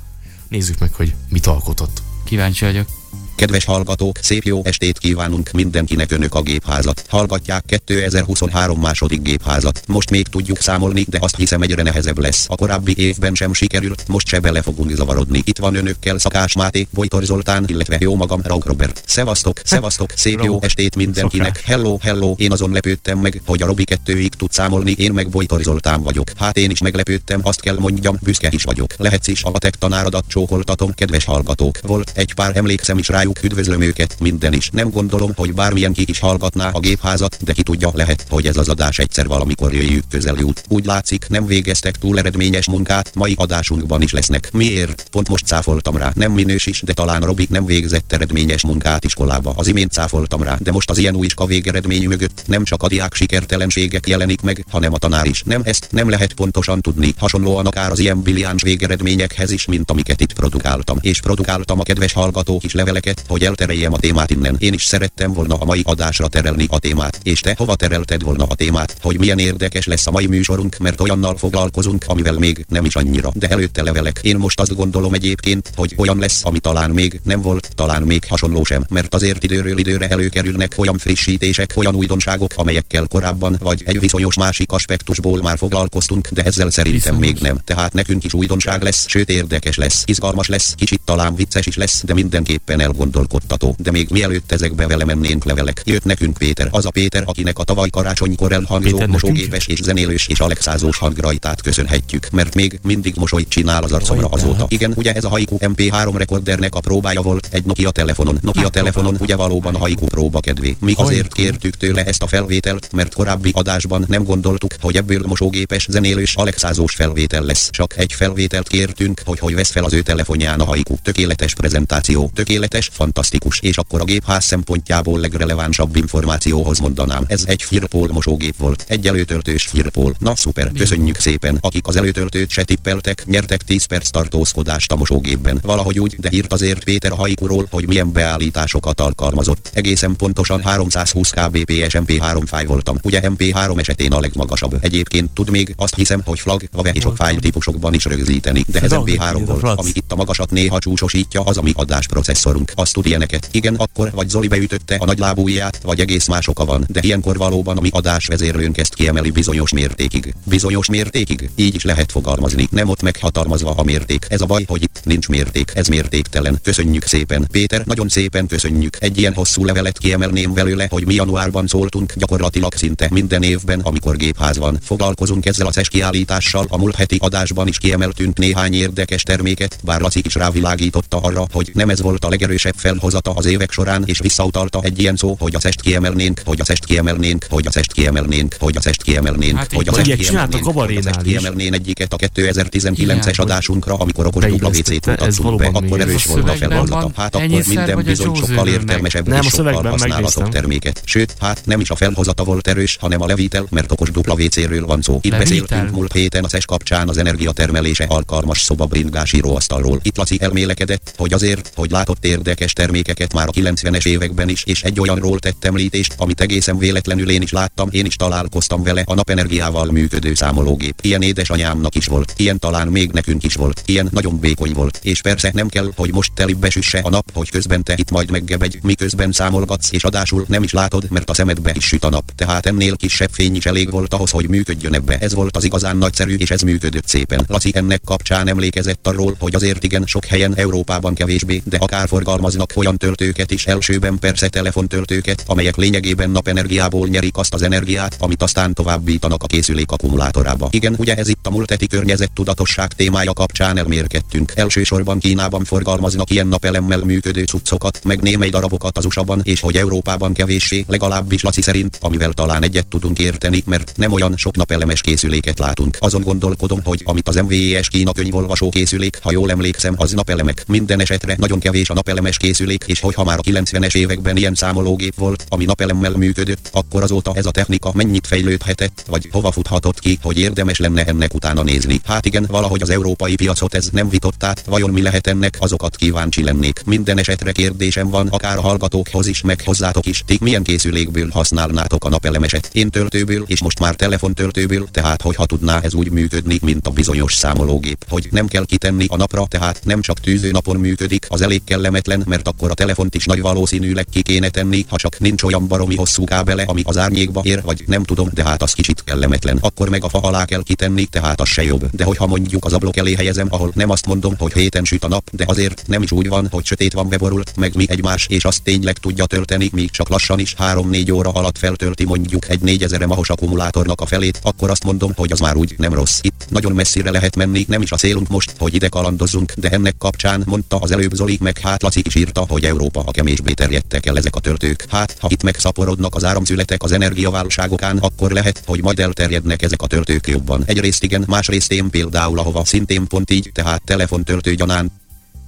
[0.48, 2.02] Nézzük meg, hogy mit alkotott.
[2.26, 2.88] Kíváncsi vagyok.
[3.36, 7.06] Kedves hallgatók, szép jó estét kívánunk mindenkinek önök a gépházat.
[7.10, 9.82] Hallgatják 2023 második gépházat.
[9.88, 12.46] Most még tudjuk számolni, de azt hiszem egyre nehezebb lesz.
[12.50, 15.42] A korábbi évben sem sikerült, most se bele fogunk zavarodni.
[15.44, 19.04] Itt van önökkel Szakás Máté, Vojtor Zoltán, illetve jó magam, Rauk Robert.
[19.06, 21.62] Szevasztok, szevasztok, szép jó estét mindenkinek.
[21.66, 25.62] Hello, hello, én azon lepődtem meg, hogy a Robi kettőig tud számolni, én meg Vojtor
[25.62, 26.32] Zoltán vagyok.
[26.38, 28.94] Hát én is meglepődtem, azt kell mondjam, büszke is vagyok.
[28.98, 31.80] Lehetsz is a matek tanáradat csókoltatom, kedves hallgatók.
[31.82, 34.70] Volt egy pár emlékszem is rájuk, üdvözlöm őket, minden is.
[34.70, 38.58] Nem gondolom, hogy bármilyen ki is hallgatná a gépházat, de ki tudja, lehet, hogy ez
[38.58, 40.64] az adás egyszer valamikor jöjjük közel jut.
[40.68, 44.50] Úgy látszik, nem végeztek túl eredményes munkát, mai adásunkban is lesznek.
[44.52, 45.08] Miért?
[45.12, 46.12] Pont most cáfoltam rá.
[46.16, 49.54] Nem minős is, de talán Robi nem végzett eredményes munkát iskolába.
[49.56, 52.88] Az imént cáfoltam rá, de most az ilyen új iska végeredmény mögött nem csak a
[52.88, 55.44] diák sikertelenségek jelenik meg, hanem a tanár is.
[55.46, 57.14] Nem ezt nem lehet pontosan tudni.
[57.18, 60.98] Hasonlóan akár az ilyen brilliáns végeredményekhez is, mint amiket itt produkáltam.
[61.02, 64.56] És produkáltam a kedves hallgatók is leveleket, hogy eltereljem a témát innen.
[64.60, 67.20] Én is szerettem volna a mai adásra terelni a témát.
[67.24, 71.02] És te hova terelted volna a témát, hogy milyen érdekes lesz a mai műsorunk, mert
[71.02, 73.32] olyannal foglalkozunk, amivel még nem is annyira.
[73.34, 74.20] De előtte levelek.
[74.22, 78.26] Én most azt gondolom egyébként, hogy olyan lesz, ami talán még nem volt, talán még
[78.28, 84.00] hasonló sem, mert azért időről időre előkerülnek olyan frissítések, olyan újdonságok, amelyekkel korábban vagy egy
[84.00, 87.58] viszonyos másik aspektusból már foglalkoztunk, de ezzel szerintem még nem.
[87.64, 92.04] Tehát nekünk is újdonság lesz, sőt érdekes lesz, izgalmas lesz, kicsit talán vicces is lesz,
[92.06, 93.76] de mindenképpen elgondolkodtató.
[93.78, 97.64] De még mielőtt ezekbe vele mennénk levelek, jött nekünk Péter, az a Péter, akinek a
[97.64, 103.84] tavaly karácsonykor elhangzó mosógépes és zenélős és alexázós hangrajtát köszönhetjük, mert még mindig mosolyt csinál
[103.84, 104.66] az arcomra azóta.
[104.68, 108.40] Igen, ugye ez a Haiku MP3 rekordernek a próbája volt egy Nokia telefonon.
[108.42, 110.76] Nokia telefonon ugye valóban a Haiku próba kedvé.
[110.80, 115.88] Mi azért kértük tőle ezt a felvételt, mert korábbi adásban nem gondoltuk, hogy ebből mosógépes
[115.90, 117.70] zenélős alexázós felvétel lesz.
[117.72, 120.96] Csak egy felvételt kértünk, hogy hogy vesz fel az ő telefonján a Haiku.
[121.04, 127.24] Tökéletes prezentáció, tökéletes, fantasztikus, és akkor a gépház szempontjából legrelevánsabb információhoz mondanám.
[127.28, 130.16] Ez egy Firpol mosógép volt, egy előtöltős Firpol.
[130.20, 131.58] Na szuper, köszönjük szépen.
[131.62, 135.60] Akik az előtöltőt se tippeltek, nyertek 10 perc tartózkodást a mosógépben.
[135.62, 139.70] Valahogy úgy, de írt azért Péter a haikuról, hogy milyen beállításokat alkalmazott.
[139.74, 142.98] Egészen pontosan 320 kbps MP3 fáj voltam.
[143.04, 144.78] Ugye MP3 esetén a legmagasabb.
[144.82, 148.66] Egyébként tud még, azt hiszem, hogy flag, vave és a fájl típusokban is rögzíteni.
[148.68, 152.72] De ez MP3 volt, ami itt a magasat néha csúcsosítja az a mi adásprocesszorunk.
[152.86, 153.50] Azt tud ilyeneket.
[153.52, 157.38] Igen, akkor vagy Zoli beütötte a nagylábú ujját, vagy egész más oka van, de ilyenkor
[157.38, 160.34] valóban a mi adásvezérlőnk ezt kiemeli bizonyos mértékig.
[160.44, 164.26] Bizonyos mértékig, így is lehet fogalmazni, nem ott meghatalmazva a mérték.
[164.30, 166.60] Ez a baj, hogy itt nincs mérték, ez mértéktelen.
[166.64, 168.98] Köszönjük szépen, Péter, nagyon szépen köszönjük.
[169.00, 174.16] Egy ilyen hosszú levelet kiemelném belőle, hogy mi januárban szóltunk gyakorlatilag szinte minden évben, amikor
[174.16, 174.80] gépház van.
[174.82, 180.02] Foglalkozunk ezzel a SES kiállítással, a múlt heti adásban is kiemeltünk néhány érdekes terméket, bár
[180.02, 184.20] Laci is rávilágította arra, hogy nem ez volt a legerősebb felhozata az évek során, és
[184.20, 187.94] visszautalta egy ilyen szó, hogy a szest kiemelnénk, hogy a szest kiemelnénk, hogy a szest
[187.94, 191.32] kiemelnénk, hogy a szest kiemelnénk, Hát hogy a csináltak kiemelnénk, hogy a is.
[191.32, 196.50] kiemelnén egyiket a 2019-es Igen, adásunkra, amikor okos dupla WC-t mutattunk be, akkor erős volt
[196.50, 197.12] a felhozata.
[197.16, 200.50] Hát akkor minden bizony sokkal értelmesebb és sokkal megnéztem.
[200.50, 201.02] terméket.
[201.06, 204.86] Sőt, hát nem is a felhozata volt erős, hanem a levitel, mert okos dupla WC-ről
[204.86, 205.20] van szó.
[205.22, 210.00] Itt beszéltünk múlt héten a SES kapcsán az energiatermelése alkalmas szobabringás íróasztalról.
[210.04, 214.84] Itt Laci elmélekedett, hogy azért, hogy látott érdekes termékeket már a 90-es években is, és
[214.84, 219.14] egy olyanról tett említést, amit egészen véletlenül én is láttam, én is találkoztam vele, a
[219.14, 221.00] napenergiával működő számológép.
[221.02, 225.22] Ilyen édesanyámnak is volt, ilyen talán még nekünk is volt, ilyen nagyon vékony volt, és
[225.22, 228.80] persze nem kell, hogy most telibe süsse a nap, hogy közben te itt majd meggebegy,
[228.82, 232.32] miközben számolgatsz, és adásul nem is látod, mert a szemedbe is süt a nap.
[232.36, 235.18] Tehát ennél kisebb fény is elég volt ahhoz, hogy működjön ebbe.
[235.18, 237.46] Ez volt az igazán nagyszerű, és ez működött szépen.
[237.48, 242.08] Laci ennek kapcsán emlékezett arról, hogy azért igen sok helyen Európában kevésbé, de akár
[242.56, 248.44] forgalmaznak olyan töltőket is elsőben persze telefontöltőket, amelyek lényegében napenergiából nyerik azt az energiát, amit
[248.44, 250.68] aztán továbbítanak a készülék akkumulátorába.
[250.72, 254.52] Igen, ugye ez itt a múlt heti környezet tudatosság témája kapcsán elmérkedtünk.
[254.56, 260.34] Elsősorban Kínában forgalmaznak ilyen napelemmel működő cuccokat, meg némely darabokat az USA-ban, és hogy Európában
[260.34, 265.60] kevéssé, legalábbis Laci szerint, amivel talán egyet tudunk érteni, mert nem olyan sok napelemes készüléket
[265.60, 265.98] látunk.
[266.00, 270.64] Azon gondolkodom, hogy amit az MVES Kína könyvolvasó készülék, ha jól emlékszem, az napelemek.
[270.68, 275.16] Minden esetre nagyon kevés a napelemes készülék, és hogyha már a 90-es években ilyen számológép
[275.16, 280.20] volt, ami napelemmel működött, akkor azóta ez a technika mennyit fejlődhetett, vagy hova futhatott ki,
[280.22, 282.02] hogy érdemes lenne ennek utána nézni.
[282.06, 285.96] Hát igen, valahogy az európai piacot ez nem vitott át, vajon mi lehet ennek, azokat
[285.96, 286.82] kíváncsi lennék.
[286.86, 292.06] Minden esetre kérdésem van, akár a hallgatókhoz is, meg hozzátok is, ti milyen készülékből használnátok
[292.06, 292.70] a napelemeset?
[292.72, 297.34] Én töltőből, és most már telefontöltőből, tehát hogyha tudná ez úgy működni, mint a bizonyos
[297.34, 301.64] számológép, hogy nem kell kitenni a napra, tehát nem csak tűző napon működik, az elég
[301.64, 305.68] kellemetlen, mert akkor a telefont is nagy valószínűleg ki kéne tenni, ha csak nincs olyan
[305.68, 309.58] baromi hosszú kábele, ami az árnyékba ér, vagy nem tudom, de hát az kicsit kellemetlen.
[309.62, 311.90] Akkor meg a fa alá kell kitenni, tehát az se jobb.
[311.92, 315.08] De hogyha mondjuk az ablak elé helyezem, ahol nem azt mondom, hogy héten süt a
[315.08, 318.46] nap, de azért nem is úgy van, hogy sötét van beborult, meg mi egymás, és
[318.46, 323.06] azt tényleg tudja tölteni, míg csak lassan is 3-4 óra alatt feltölti mondjuk egy 4000
[323.06, 326.20] mahos akkumulátornak a felét, akkor azt mondom, hogy az már úgy nem rossz.
[326.22, 329.98] Itt nagyon messzire lehet menni, nem is a célunk most, hogy ide kalandozzunk, de ennek
[329.98, 334.06] kapcsán mondta az előbb Zoli, meg hát Laci is írta, hogy Európa a kemésbé terjedtek
[334.06, 334.86] el ezek a töltők.
[334.90, 339.88] Hát, ha itt megszaporodnak az áramszületek az energiaválságokán, akkor lehet, hogy majd elterjednek ezek a
[339.88, 340.64] töltők jobban.
[340.66, 344.92] Egyrészt igen, másrészt én például ahova szintén pont így, tehát telefontöltő gyanán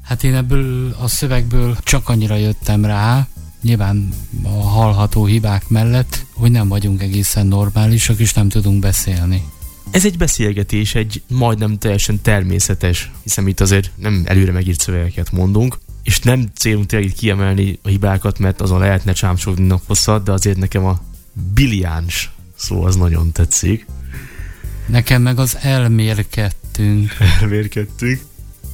[0.07, 3.27] Hát én ebből a szövegből csak annyira jöttem rá,
[3.61, 4.13] nyilván
[4.43, 9.43] a hallható hibák mellett, hogy nem vagyunk egészen normálisak, és nem tudunk beszélni.
[9.91, 15.77] Ez egy beszélgetés, egy majdnem teljesen természetes, hiszen itt azért nem előre megírt szövegeket mondunk,
[16.07, 20.57] és nem célunk tényleg itt kiemelni a hibákat, mert azon lehetne csámcsogni naposszat, de azért
[20.57, 20.99] nekem a
[21.53, 23.85] biliáns szó az nagyon tetszik.
[24.85, 27.11] Nekem meg az elmérkedtünk.
[27.41, 28.21] Elmérkedtünk.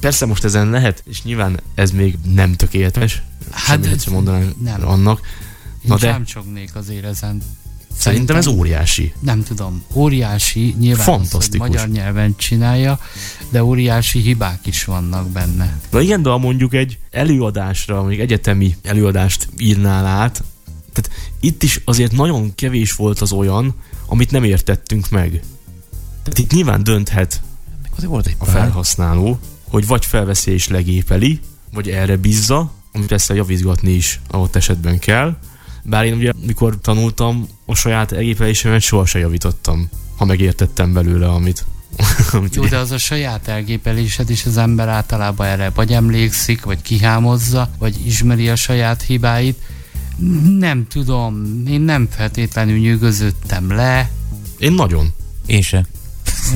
[0.00, 4.88] Persze most ezen lehet, és nyilván ez még nem tökéletes, hát Hát sem mondanám nem.
[4.88, 5.20] annak.
[5.20, 7.42] Én Na de csámcsognék azért ezen.
[7.96, 9.12] Szerintem ez óriási.
[9.20, 11.44] Nem tudom, óriási, nyilván Fantasztikus.
[11.44, 12.98] Az, hogy magyar nyelven csinálja,
[13.50, 15.78] de óriási hibák is vannak benne.
[15.90, 20.44] Na igen, de ha mondjuk egy előadásra, mondjuk egyetemi előadást írnál át,
[20.92, 23.74] tehát itt is azért nagyon kevés volt az olyan,
[24.06, 25.30] amit nem értettünk meg.
[26.22, 27.40] Tehát itt nyilván dönthet
[27.96, 29.38] azért volt egy a felhasználó,
[29.68, 31.40] hogy vagy felveszi és legépeli,
[31.72, 35.36] vagy erre bízza, amit persze javizgatni is ahott esetben kell.
[35.86, 41.64] Bár én ugye, mikor tanultam, a saját egépelésemet sohasem javítottam, ha megértettem belőle, amit,
[42.52, 47.70] Jó, de az a saját elgépelésed is az ember általában erre vagy emlékszik, vagy kihámozza,
[47.78, 49.58] vagy ismeri a saját hibáit.
[50.58, 54.10] Nem tudom, én nem feltétlenül nyűgözöttem le.
[54.58, 55.12] Én nagyon.
[55.46, 55.86] Én se.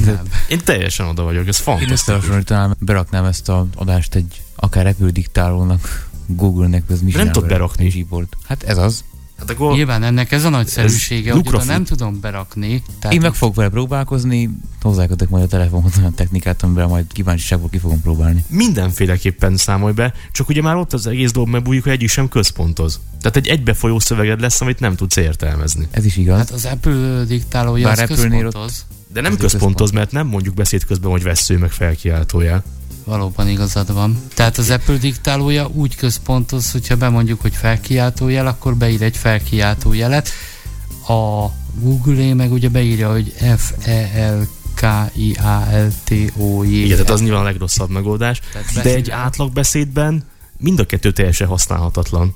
[0.05, 0.23] Nem.
[0.49, 2.01] Én teljesen oda vagyok, ez Én fantasztikus.
[2.01, 7.47] összehasonlítanám, beraknám ezt az adást egy akár repülődiktálónak, Google-nek, ez mi nem vele?
[7.47, 7.85] berakni.
[7.85, 8.29] Egy keyboard.
[8.49, 9.05] Hát ez az.
[9.39, 11.69] Hát akkor Nyilván ennek ez a nagyszerűsége, Ez hogy oda lukrafut.
[11.69, 12.83] nem tudom berakni.
[13.01, 14.51] Tehát Én meg fogok vele próbálkozni,
[14.83, 18.45] hozzákötök majd a telefonhoz olyan technikát, amivel majd kíváncsiságból ki fogom próbálni.
[18.49, 23.01] mindenféleképpen számolj be, csak ugye már ott az egész dolog megbújik, hogy egyik sem központoz.
[23.21, 25.89] Tehát egy egybefolyó szöveged lesz, amit nem tudsz értelmezni.
[25.91, 26.37] Ez is igaz.
[26.37, 28.87] Hát az Apple diktálója Bár az központoz.
[29.13, 32.65] De nem Ez központoz, mert nem mondjuk beszéd közben, hogy vesző meg felkiáltójel.
[33.09, 34.23] Valóban igazad van.
[34.35, 40.29] Tehát az Apple diktálója úgy központoz, hogyha bemondjuk, hogy felkiáltójel, akkor beír egy felkiáltójelet.
[41.09, 41.47] A
[41.81, 44.83] Google meg ugye beírja, hogy f e l k
[45.15, 48.41] i a l t o j Igen, tehát az nyilván a legrosszabb megoldás.
[48.83, 50.25] De egy átlagbeszédben
[50.59, 52.35] mind a kettő teljesen használhatatlan.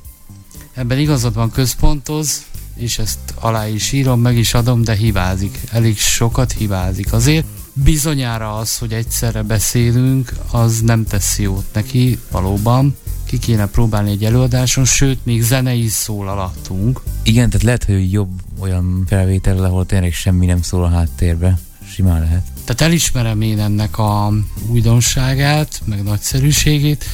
[0.75, 2.43] Ebben igazad van központoz,
[2.77, 5.59] és ezt alá is írom, meg is adom, de hibázik.
[5.71, 7.13] Elég sokat hibázik.
[7.13, 12.97] Azért bizonyára az, hogy egyszerre beszélünk, az nem teszi jót neki, valóban.
[13.25, 17.01] Ki kéne próbálni egy előadáson, sőt, még zene is szól alattunk.
[17.23, 21.59] Igen, tehát lehet, hogy jobb olyan felvétel, ahol tényleg semmi nem szól a háttérbe.
[21.93, 22.43] Simán lehet.
[22.65, 24.33] Tehát elismerem én ennek a
[24.69, 27.05] újdonságát, meg nagyszerűségét,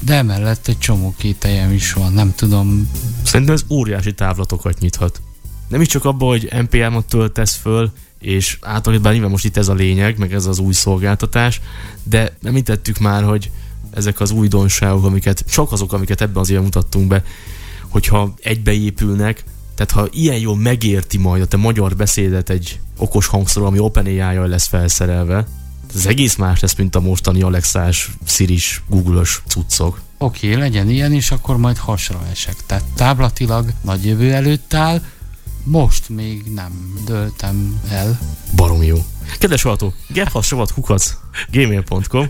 [0.00, 2.90] de emellett egy csomó kételjem is van, nem tudom.
[3.22, 5.20] Szerintem ez óriási távlatokat nyithat.
[5.68, 9.74] Nem is csak abban, hogy NPM-ot töltesz föl, és általában nyilván most itt ez a
[9.74, 11.60] lényeg, meg ez az új szolgáltatás,
[12.02, 13.50] de említettük már, hogy
[13.90, 17.22] ezek az újdonságok, amiket, csak azok, amiket ebben az éven mutattunk be,
[17.88, 19.44] hogyha egybeépülnek,
[19.74, 24.48] tehát ha ilyen jól megérti majd a te magyar beszédet egy okos hangszóró, ami OpenAI-jal
[24.48, 25.46] lesz felszerelve,
[25.94, 30.00] ez egész más lesz, mint a mostani Alexás, Siris, Google-ös cuccok.
[30.18, 32.56] Oké, okay, legyen ilyen, és akkor majd hasra esek.
[32.66, 35.02] Tehát táblatilag nagy jövő előtt áll,
[35.64, 38.18] most még nem döltem el.
[38.56, 39.04] Barom jó.
[39.38, 41.16] Kedves hallgató, gerhassavat hukac,
[41.50, 42.28] gmail.com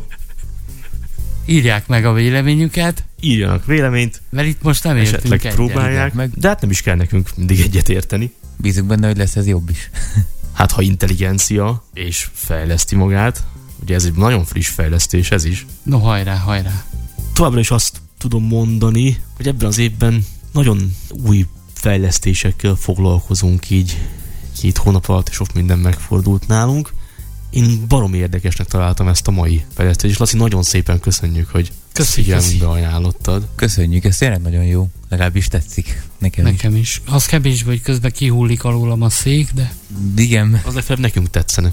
[1.45, 3.05] Írják meg a véleményüket.
[3.21, 4.23] Írjanak véleményt.
[4.31, 5.55] Mert itt most nem értünk Esetleg egyet.
[5.55, 6.31] próbálják meg.
[6.35, 8.33] De hát nem is kell nekünk mindig egyet érteni.
[8.57, 9.91] Bízunk benne, hogy lesz ez jobb is.
[10.53, 13.45] hát ha intelligencia és fejleszti magát,
[13.83, 15.67] ugye ez egy nagyon friss fejlesztés ez is.
[15.83, 16.85] No hajrá, hajrá.
[17.33, 20.97] Továbbra is azt tudom mondani, hogy ebben az évben nagyon
[21.27, 21.47] új
[21.81, 23.99] fejlesztésekkel foglalkozunk így
[24.61, 26.93] két hónap alatt, és sok minden megfordult nálunk.
[27.51, 32.69] Én barom érdekesnek találtam ezt a mai fejlesztést, és Laci, nagyon szépen köszönjük, hogy figyelmünkbe
[32.69, 33.49] ajánlottad.
[33.55, 34.89] Köszönjük, ez tényleg nagyon jó.
[35.09, 36.81] Legalábbis tetszik nekem, nekem is.
[36.81, 37.03] is.
[37.07, 39.73] Az kevés, hogy közben kihullik alólam a szék, de...
[40.17, 40.61] Igen.
[40.65, 41.73] Az legfeljebb nekünk tetszene,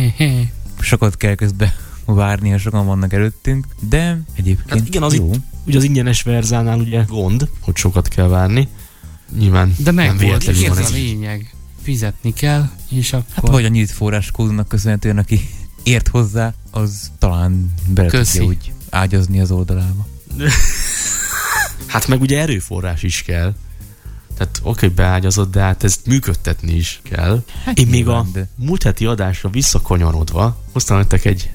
[0.80, 1.72] Sokat kell közben
[2.14, 5.32] várni, ha sokan vannak előttünk, de egyébként hát igen, az jó.
[5.32, 8.68] Itt, ugye az ingyenes verzánál ugye gond, hogy sokat kell várni.
[9.38, 11.54] Nyilván de meg nem véletlenül van ez a lényeg.
[11.82, 13.24] Fizetni kell, és akkor...
[13.34, 15.48] Hát vagy a nyílt forráskódnak köszönhetően, aki
[15.82, 20.06] ért hozzá, az talán bele tudja úgy ágyazni az oldalába.
[21.86, 23.54] hát meg ugye erőforrás is kell.
[24.36, 27.42] Tehát oké, okay, beágyazott, de hát ezt működtetni is kell.
[27.64, 28.48] Hát Én még a de...
[28.54, 31.50] múlt heti adásra visszakonyarodva hoztam nektek egy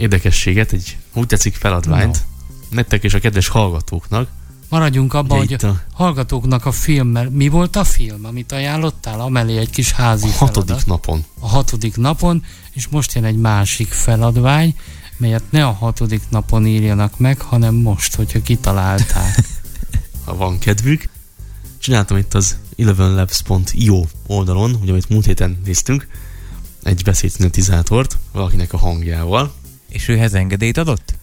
[0.00, 2.24] érdekességet, egy úgy tetszik feladványt,
[2.70, 2.76] no.
[2.76, 4.28] nektek és a kedves hallgatóknak.
[4.68, 9.20] Maradjunk abban, hogy a, a hallgatóknak a film, mi volt a film, amit ajánlottál?
[9.20, 10.86] Amelé egy kis házi A hatodik feladat.
[10.86, 11.24] napon.
[11.38, 14.74] A hatodik napon, és most jön egy másik feladvány,
[15.16, 19.38] melyet ne a hatodik napon írjanak meg, hanem most, hogyha kitalálták.
[20.24, 21.08] ha van kedvük.
[21.78, 26.06] Csináltam itt az 11labs.io oldalon, ugye amit múlt héten néztünk,
[26.82, 29.54] egy beszédszintetizátort valakinek a hangjával.
[29.90, 31.14] És őhez engedélyt adott?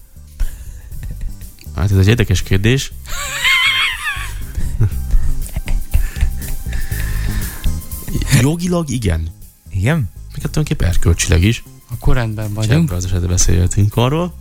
[1.76, 2.92] Hát ez egy érdekes kérdés.
[8.42, 9.30] Jogilag igen.
[9.70, 9.98] Igen?
[9.98, 11.64] Meg hát tulajdonképpen erkölcsileg is.
[11.92, 12.84] Akkor rendben vagyunk.
[12.84, 14.34] Ebben az esetben beszélhetünk arról.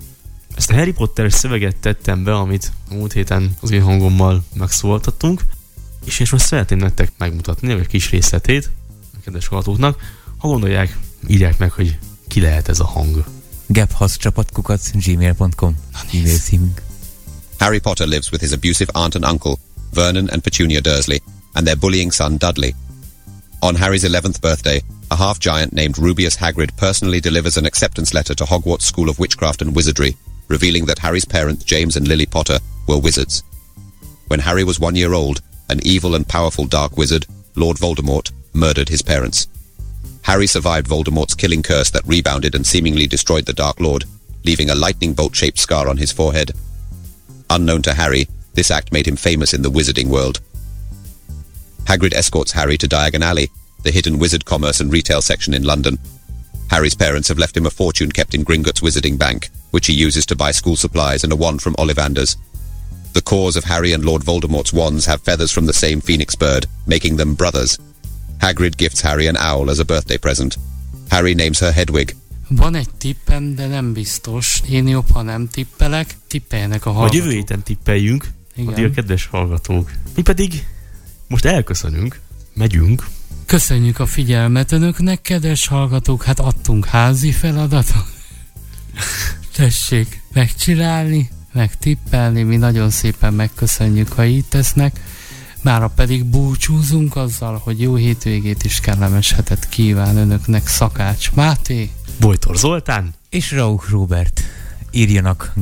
[0.55, 5.43] Ezt a Harry Potter szöveget tettem be, amit a múlt héten az én hangommal megszólaltattunk,
[6.05, 8.71] és én most szeretném nektek megmutatni egy kis részletét
[9.15, 10.01] a kedves hallgatóknak.
[10.37, 11.99] Ha gondolják, írják meg, hogy
[12.29, 13.25] ki lehet ez a hang.
[13.73, 15.77] Gaphasscsapatkukac gmail.com
[16.15, 16.71] e-mail.
[17.61, 19.59] Harry Potter lives with his abusive aunt and uncle,
[19.93, 21.21] Vernon and Petunia Dursley,
[21.55, 22.75] and their bullying son Dudley.
[23.63, 28.35] On Harry's 11th birthday, a half giant named Rubius Hagrid personally delivers an acceptance letter
[28.35, 30.17] to Hogwarts School of Witchcraft and Wizardry,
[30.49, 33.43] revealing that Harry's parents, James and Lily Potter, were wizards.
[34.29, 35.41] When Harry was one year old,
[35.71, 39.49] an evil and powerful dark wizard, Lord Voldemort, murdered his parents.
[40.27, 44.03] Harry survived Voldemort's killing curse that rebounded and seemingly destroyed the Dark Lord,
[44.45, 46.51] leaving a lightning bolt-shaped scar on his forehead.
[47.49, 50.41] Unknown to Harry, this act made him famous in the wizarding world.
[51.85, 53.51] Hagrid escorts Harry to Diagon Alley,
[53.85, 55.97] the hidden wizard commerce and retail section in London.
[56.71, 60.27] Harry's parents have left him a fortune kept in Gringotts Wizarding Bank, which he uses
[60.27, 62.37] to buy school supplies and a wand from Ollivanders.
[63.13, 66.67] The cores of Harry and Lord Voldemort's wands have feathers from the same phoenix bird,
[66.85, 67.79] making them brothers.
[68.39, 70.59] Hagrid gifts Harry an owl as a birthday present.
[71.09, 72.17] Harry names her Hedwig.
[72.49, 74.63] Van egy tippem, de nem biztos.
[74.69, 76.17] Én jobb, ha nem tippelek.
[76.27, 77.19] Tippeljenek a hallgatók.
[77.19, 78.27] Vagy jövő héten tippeljünk,
[78.57, 78.73] Igen.
[78.73, 79.91] addig a kedves hallgatók.
[80.15, 80.67] Mi pedig
[81.29, 82.21] most elköszönünk,
[82.55, 83.07] megyünk.
[83.47, 86.23] Köszönjük a figyelmet önöknek, kedves hallgatók.
[86.23, 88.07] Hát adtunk házi feladatot.
[89.57, 95.01] tessék megcsinálni, megtippelni, mi nagyon szépen megköszönjük, ha így tesznek.
[95.67, 101.91] Mára pedig búcsúzunk azzal, hogy jó hétvégét is kellemes hetet kíván önöknek Szakács Máté.
[102.21, 103.15] Bojtor Zoltán.
[103.31, 104.43] És Rauch Robert.
[104.91, 105.53] Írjanak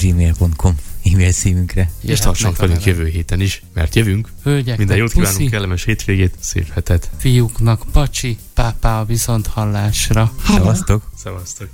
[0.00, 0.74] gmail.com
[1.04, 1.90] e-mail címünkre.
[2.00, 4.32] És tartsanak velünk jövő héten is, mert jövünk.
[4.42, 7.10] Hölgyeknek Minden jót puszi, kívánunk, kellemes hétvégét, szép hetet.
[7.16, 10.32] fiúknak pacsi, pápá a viszont hallásra.
[10.46, 11.02] Szevasztok!
[11.22, 11.68] Szevasztok!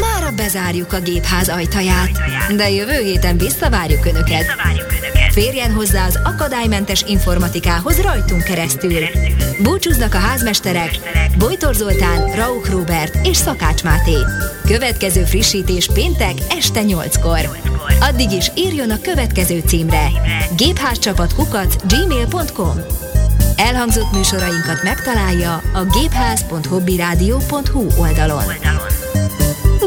[0.00, 2.10] Mára bezárjuk a gépház ajtaját,
[2.56, 4.44] de jövő héten visszavárjuk Önöket.
[5.30, 9.02] Férjen hozzá az akadálymentes informatikához rajtunk keresztül.
[9.62, 10.98] Búcsúznak a házmesterek
[11.38, 14.16] Bojtor Zoltán, Rauch Robert és Szakács Máté.
[14.64, 17.58] Következő frissítés péntek este 8-kor.
[18.00, 20.08] Addig is írjon a következő címre
[20.56, 22.76] gépházcsapatkukac gmail.com
[23.56, 28.44] Elhangzott műsorainkat megtalálja a gépház.hobbyradio.hu oldalon.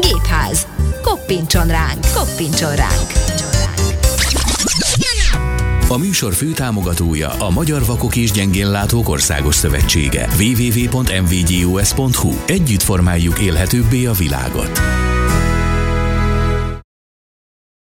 [0.00, 0.66] Gépház.
[1.02, 3.12] Koppintson ránk, koppintson ránk.
[5.88, 10.28] A műsor főtámogatója a Magyar Vakok és Gyengénlátók Országos Szövetsége.
[10.38, 14.80] www.mvgus.hu Együtt formáljuk élhetőbbé a világot.